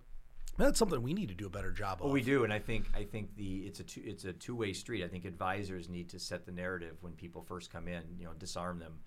[0.59, 2.13] that's something we need to do a better job well, of.
[2.13, 4.73] we do, and I think I think the it's a two, it's a two way
[4.73, 5.03] street.
[5.03, 8.03] I think advisors need to set the narrative when people first come in.
[8.19, 9.01] You know, disarm them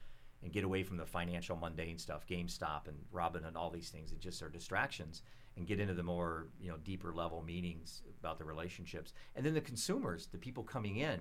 [0.43, 4.11] and get away from the financial mundane stuff, GameStop and Robin and all these things
[4.11, 5.23] that just are distractions,
[5.57, 9.13] and get into the more you know deeper level meanings about the relationships.
[9.35, 11.19] And then the consumers, the people coming in,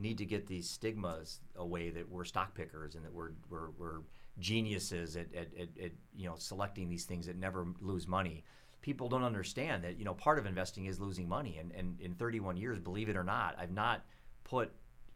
[0.00, 4.00] need to get these stigmas away that we're stock pickers and that we're we're, we're
[4.38, 8.44] geniuses at, at, at, at you know selecting these things that never lose money.
[8.80, 11.58] People don't understand that you know part of investing is losing money.
[11.58, 14.04] And, and in 31 years believe it or not i've not
[14.44, 14.72] put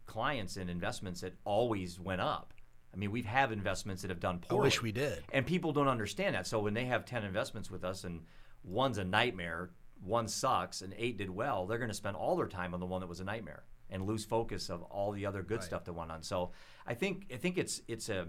[0.07, 2.53] clients in investments that always went up.
[2.93, 5.23] I mean we have had investments that have done poorly i wish we did.
[5.33, 6.47] And people don't understand that.
[6.47, 8.23] So when they have 10 investments with us and
[8.65, 9.71] one's a nightmare
[10.05, 12.87] one sucks and eight did well they're going to spend all their time on the
[12.87, 15.65] one that was a nightmare and lose focus of all the other good right.
[15.65, 16.23] stuff that went on.
[16.23, 16.51] So
[16.87, 18.27] i think i think it's it's a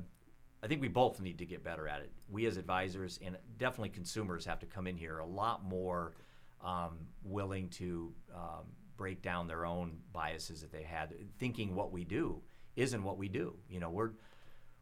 [0.63, 2.11] I think we both need to get better at it.
[2.29, 6.13] We as advisors and definitely consumers have to come in here a lot more
[6.63, 12.05] um, willing to um, break down their own biases that they had, thinking what we
[12.05, 12.41] do
[12.77, 13.55] isn't what we do.
[13.69, 14.11] You know, we're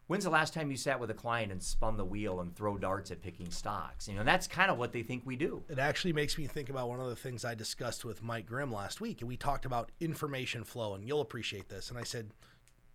[0.06, 2.78] when's the last time you sat with a client and spun the wheel and throw
[2.78, 4.06] darts at picking stocks?
[4.06, 5.64] You know, that's kind of what they think we do.
[5.68, 8.72] It actually makes me think about one of the things I discussed with Mike Grimm
[8.72, 11.90] last week, and we talked about information flow, and you'll appreciate this.
[11.90, 12.30] And I said,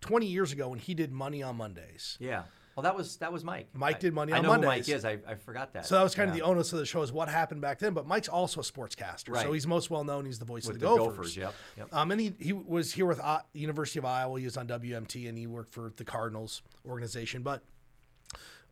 [0.00, 2.16] 20 years ago when he did Money on Mondays.
[2.20, 2.44] Yeah.
[2.78, 3.66] Well, that was that was Mike.
[3.74, 4.86] Mike did money I, on I know Mondays.
[4.86, 5.04] who Mike is.
[5.04, 5.84] I, I forgot that.
[5.84, 6.34] So that was kind yeah.
[6.34, 7.92] of the onus of the show is what happened back then.
[7.92, 9.44] But Mike's also a sportscaster, right.
[9.44, 10.26] so he's most well known.
[10.26, 11.16] He's the voice With of the, the Gophers.
[11.16, 11.36] Gophers.
[11.36, 11.54] Yep.
[11.76, 11.88] yep.
[11.92, 14.38] Um, and he he was here with uh, University of Iowa.
[14.38, 17.42] He was on WMT, and he worked for the Cardinals organization.
[17.42, 17.64] But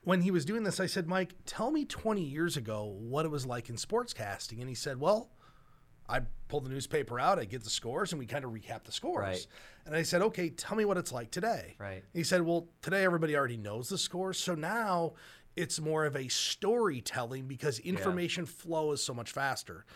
[0.05, 3.33] when he was doing this, I said, Mike, tell me 20 years ago what it
[3.33, 5.33] was like in sportscasting, and he said, Well,
[6.09, 8.92] I pull the newspaper out, I get the scores, and we kind of recap the
[8.92, 9.22] scores.
[9.22, 9.47] Right.
[9.84, 11.76] And I said, okay, tell me what it's like today.
[11.78, 12.05] Right.
[12.12, 15.14] He said, well, today everybody already knows the scores, so now
[15.57, 19.86] it's more of a storytelling because information flow is so much faster.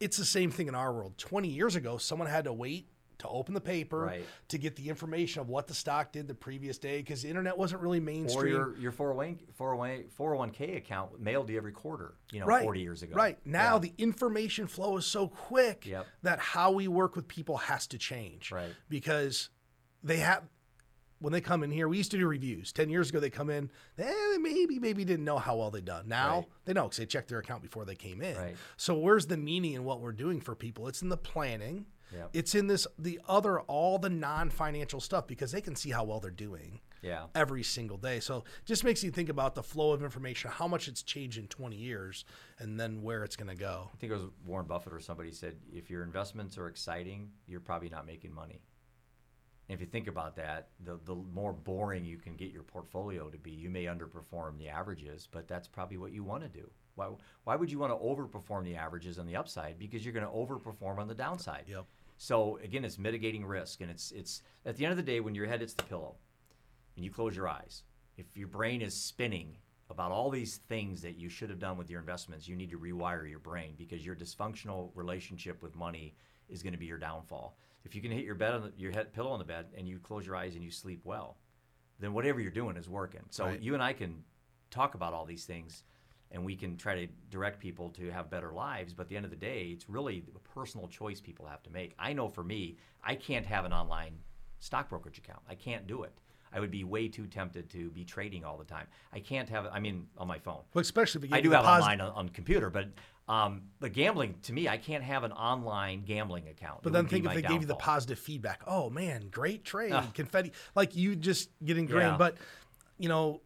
[0.00, 1.18] It's the same thing in our world.
[1.18, 2.88] 20 years ago, someone had to wait
[3.20, 4.24] to open the paper Right.
[4.48, 7.56] to get the information of what the stock did the previous day because the internet
[7.56, 8.54] wasn't really Or mainstream.
[8.54, 12.14] your your 401 401 401k account mailed to you every quarter.
[12.32, 12.62] You know, right.
[12.64, 13.14] 40 years ago.
[13.14, 13.38] Right.
[13.46, 13.78] Now Yeah.
[13.80, 16.06] the information flow is so quick Yep.
[16.22, 18.50] that how we work with people has to change.
[18.52, 18.74] Right.
[18.88, 19.50] Because
[20.02, 20.44] they have
[21.22, 22.72] when they come in here, we used to do reviews.
[22.72, 25.82] Ten years ago, they come in, eh, they maybe, maybe didn't know how well they
[25.82, 26.08] done.
[26.08, 26.48] Now Right.
[26.64, 28.38] they know because they checked their account before they came in.
[28.38, 28.56] Right.
[28.78, 30.88] So where's the meaning in what we're doing for people?
[30.88, 31.84] It's in the planning.
[32.12, 32.30] Yep.
[32.32, 36.20] It's in this the other all the non-financial stuff because they can see how well
[36.20, 37.26] they're doing Yeah.
[37.34, 38.20] every single day.
[38.20, 41.46] So just makes you think about the flow of information, how much it's changed in
[41.48, 42.24] 20 years,
[42.58, 43.90] and then where it's going to go.
[43.92, 47.60] I think it was Warren Buffett or somebody said, if your investments are exciting, you're
[47.60, 48.60] probably not making money.
[49.68, 53.30] And if you think about that, the, the more boring you can get your portfolio
[53.30, 56.68] to be, you may underperform the averages, but that's probably what you want to do.
[56.96, 57.08] Why,
[57.44, 59.78] why would you want to overperform the averages on the upside?
[59.78, 61.66] Because you're going to overperform on the downside.
[61.68, 61.86] Yep.
[62.22, 65.34] So again, it's mitigating risk, and it's it's at the end of the day when
[65.34, 66.16] your head hits the pillow,
[66.94, 67.84] and you close your eyes.
[68.18, 69.56] If your brain is spinning
[69.88, 72.78] about all these things that you should have done with your investments, you need to
[72.78, 76.14] rewire your brain because your dysfunctional relationship with money
[76.50, 77.56] is going to be your downfall.
[77.86, 79.88] If you can hit your bed on the, your head pillow on the bed and
[79.88, 81.38] you close your eyes and you sleep well,
[82.00, 83.22] then whatever you're doing is working.
[83.30, 83.60] So Right.
[83.62, 84.22] you and I can
[84.70, 85.84] talk about all these things
[86.32, 89.24] and we can try to direct people to have better lives but at the end
[89.24, 92.44] of the day it's really a personal choice people have to make i know for
[92.44, 94.12] me i can't have an online
[94.58, 96.12] stock brokerage account i can't do it
[96.52, 99.66] i would be way too tempted to be trading all the time i can't have
[99.72, 102.10] i mean on my phone Well, especially if you i do have posi- online on,
[102.12, 102.88] on computer but
[103.28, 107.06] um, but gambling to me i can't have an online gambling account But It then
[107.06, 108.62] think if they gave you the positive feedback.
[108.66, 110.04] Oh man, great trade, Ah.
[110.14, 110.50] confetti.
[110.74, 112.12] Like you just get ingrained.
[112.12, 112.16] Yeah.
[112.16, 112.38] But
[112.98, 113.40] you know,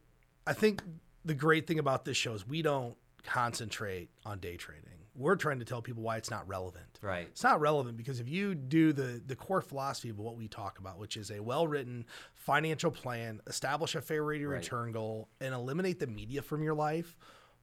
[0.47, 0.83] I think
[1.25, 4.91] the great thing about this show is we don't concentrate on day trading.
[5.17, 6.99] We're trying to tell people why it's not relevant.
[7.01, 10.49] right It's not relevant because if you do the the core philosophy of what we
[10.49, 12.05] talk about, which is a well-written
[12.35, 14.57] financial plan, establish a fair rate of Right.
[14.57, 17.17] return goal, and eliminate the media from your life,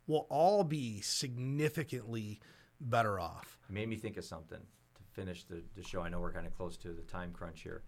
[0.07, 2.39] we'll all be significantly
[2.79, 3.59] better off.
[3.69, 6.01] It made me think of something to finish the, the show.
[6.01, 7.83] I know we're kind of close to the time crunch here.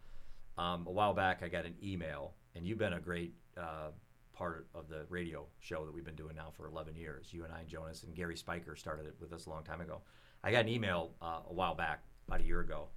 [0.58, 3.90] Um, a while back, I got an email, and you've been a great uh,
[4.34, 7.28] part of the radio show that we've been doing now for 11 years.
[7.32, 10.02] You and I, Jonas, and Gary Spiker started it with us a long time ago.
[10.44, 12.88] I got an email uh, a while back, about a year ago.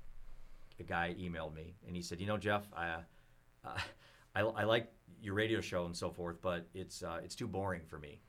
[0.80, 2.88] A guy emailed me, and he said, "You know, Jeff, I,
[3.64, 3.78] uh,
[4.34, 7.82] I, I like your radio show and so forth, but it's uh, it's too boring
[7.86, 8.20] for me."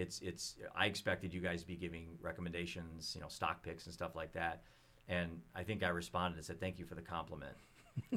[0.00, 3.94] it's it's I expected you guys to be giving recommendations, you know, stock picks and
[3.94, 4.62] stuff like that.
[5.08, 7.54] And I think I responded and said, "Thank you for the compliment."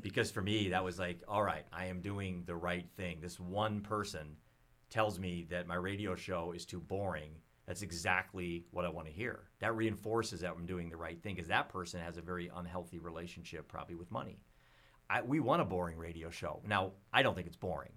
[0.02, 3.40] Because for me, that was like, "All right, I am doing the right thing." This
[3.40, 4.38] one person
[4.90, 7.32] tells me that my radio show is too boring.
[7.66, 9.50] That's exactly what I want to hear.
[9.60, 13.00] That reinforces that I'm doing the right thing because that person has a very unhealthy
[13.00, 14.40] relationship probably with money.
[15.10, 16.62] I, we want a boring radio show.
[16.68, 17.94] Now, I don't think it's boring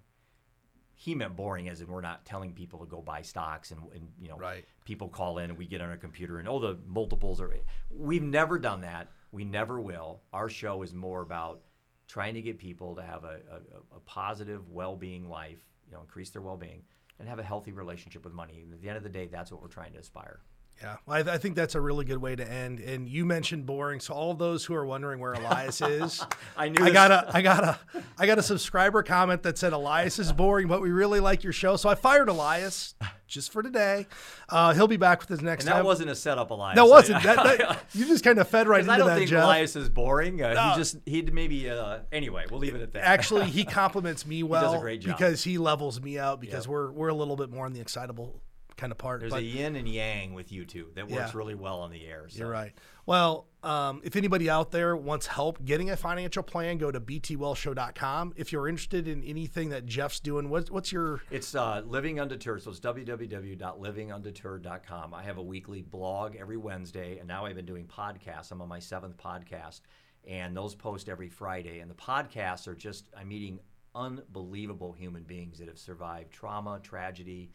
[0.99, 4.09] he meant boring as in we're not telling people to go buy stocks and, and
[4.19, 4.65] you know Right.
[4.83, 7.53] people call in and we get on our computer and oh the multiples are
[7.91, 11.61] we've never done that we never will our show is more about
[12.07, 16.29] trying to get people to have a, a, a positive well-being life you know increase
[16.29, 16.81] their well-being
[17.19, 18.61] and have a healthy relationship with money.
[18.63, 20.41] And at the end of the day that's what we're trying to aspire
[20.81, 22.79] Yeah, well, I, I think that's a really good way to end.
[22.79, 26.23] And you mentioned boring, so all those who are wondering where Elias is,
[26.57, 27.79] I knew I got a, I got a,
[28.17, 31.53] I got a subscriber comment that said Elias is boring, but we really like your
[31.53, 31.77] show.
[31.77, 32.93] So I fired Elias
[33.27, 34.05] just for today.
[34.49, 35.85] Uh, he'll be back with us next and that time.
[35.85, 37.23] wasn't a setup Elias that wasn't.
[37.23, 39.43] That, that, you just kind of fed right 'cause I into don't that, think Jeff.
[39.43, 40.41] Elias is boring.
[40.43, 40.69] Uh, No.
[40.69, 42.45] He just he'd maybe uh, anyway.
[42.51, 43.03] We'll leave it at that.
[43.03, 45.17] Actually, he compliments me well does a great job.
[45.17, 46.71] because he levels me out because Yep.
[46.71, 48.41] we're we're a little bit more on the excitable
[48.77, 49.19] kind of part.
[49.19, 51.37] There's but a yin and yang with you two that works Yeah.
[51.37, 52.25] really well on the air.
[52.29, 52.39] So.
[52.39, 52.73] You're right.
[53.05, 58.33] Well, um, if anybody out there wants help getting a financial plan, go to btwealthshow.com.
[58.35, 62.61] If you're interested in anything that Jeff's doing, what, what's your It's uh, Living Undeterred.
[62.63, 65.13] So it's www.livingundeterred.com.
[65.13, 68.51] I have a weekly blog every Wednesday, and now I've been doing podcasts.
[68.51, 69.81] I'm on my seventh podcast,
[70.27, 71.79] and those post every Friday.
[71.79, 73.59] And the podcasts are just, I'm meeting
[73.95, 77.49] unbelievable human beings that have survived trauma, tragedy,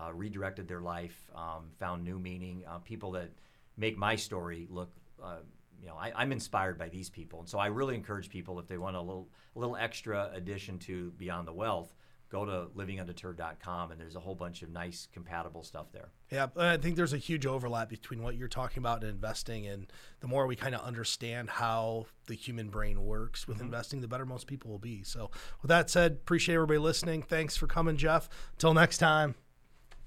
[0.00, 2.64] uh, redirected their life, um, found new meaning.
[2.68, 3.30] Uh, people that
[3.76, 4.90] make my story look.
[5.22, 5.38] Uh,
[5.80, 8.68] you know, I, I'm inspired by these people, and so I really encourage people if
[8.68, 11.92] they want a little, a little extra addition to Beyond the Wealth,
[12.32, 16.08] go to livingundeterred.com and there's a whole bunch of nice compatible stuff there.
[16.30, 19.86] Yeah, I think there's a huge overlap between what you're talking about and investing and
[20.20, 23.66] the more we kind of understand how the human brain works with mm-hmm.
[23.66, 25.02] investing, the better most people will be.
[25.02, 25.30] So,
[25.60, 27.20] with that said, appreciate everybody listening.
[27.20, 28.30] Thanks for coming, Jeff.
[28.52, 29.34] Until next time,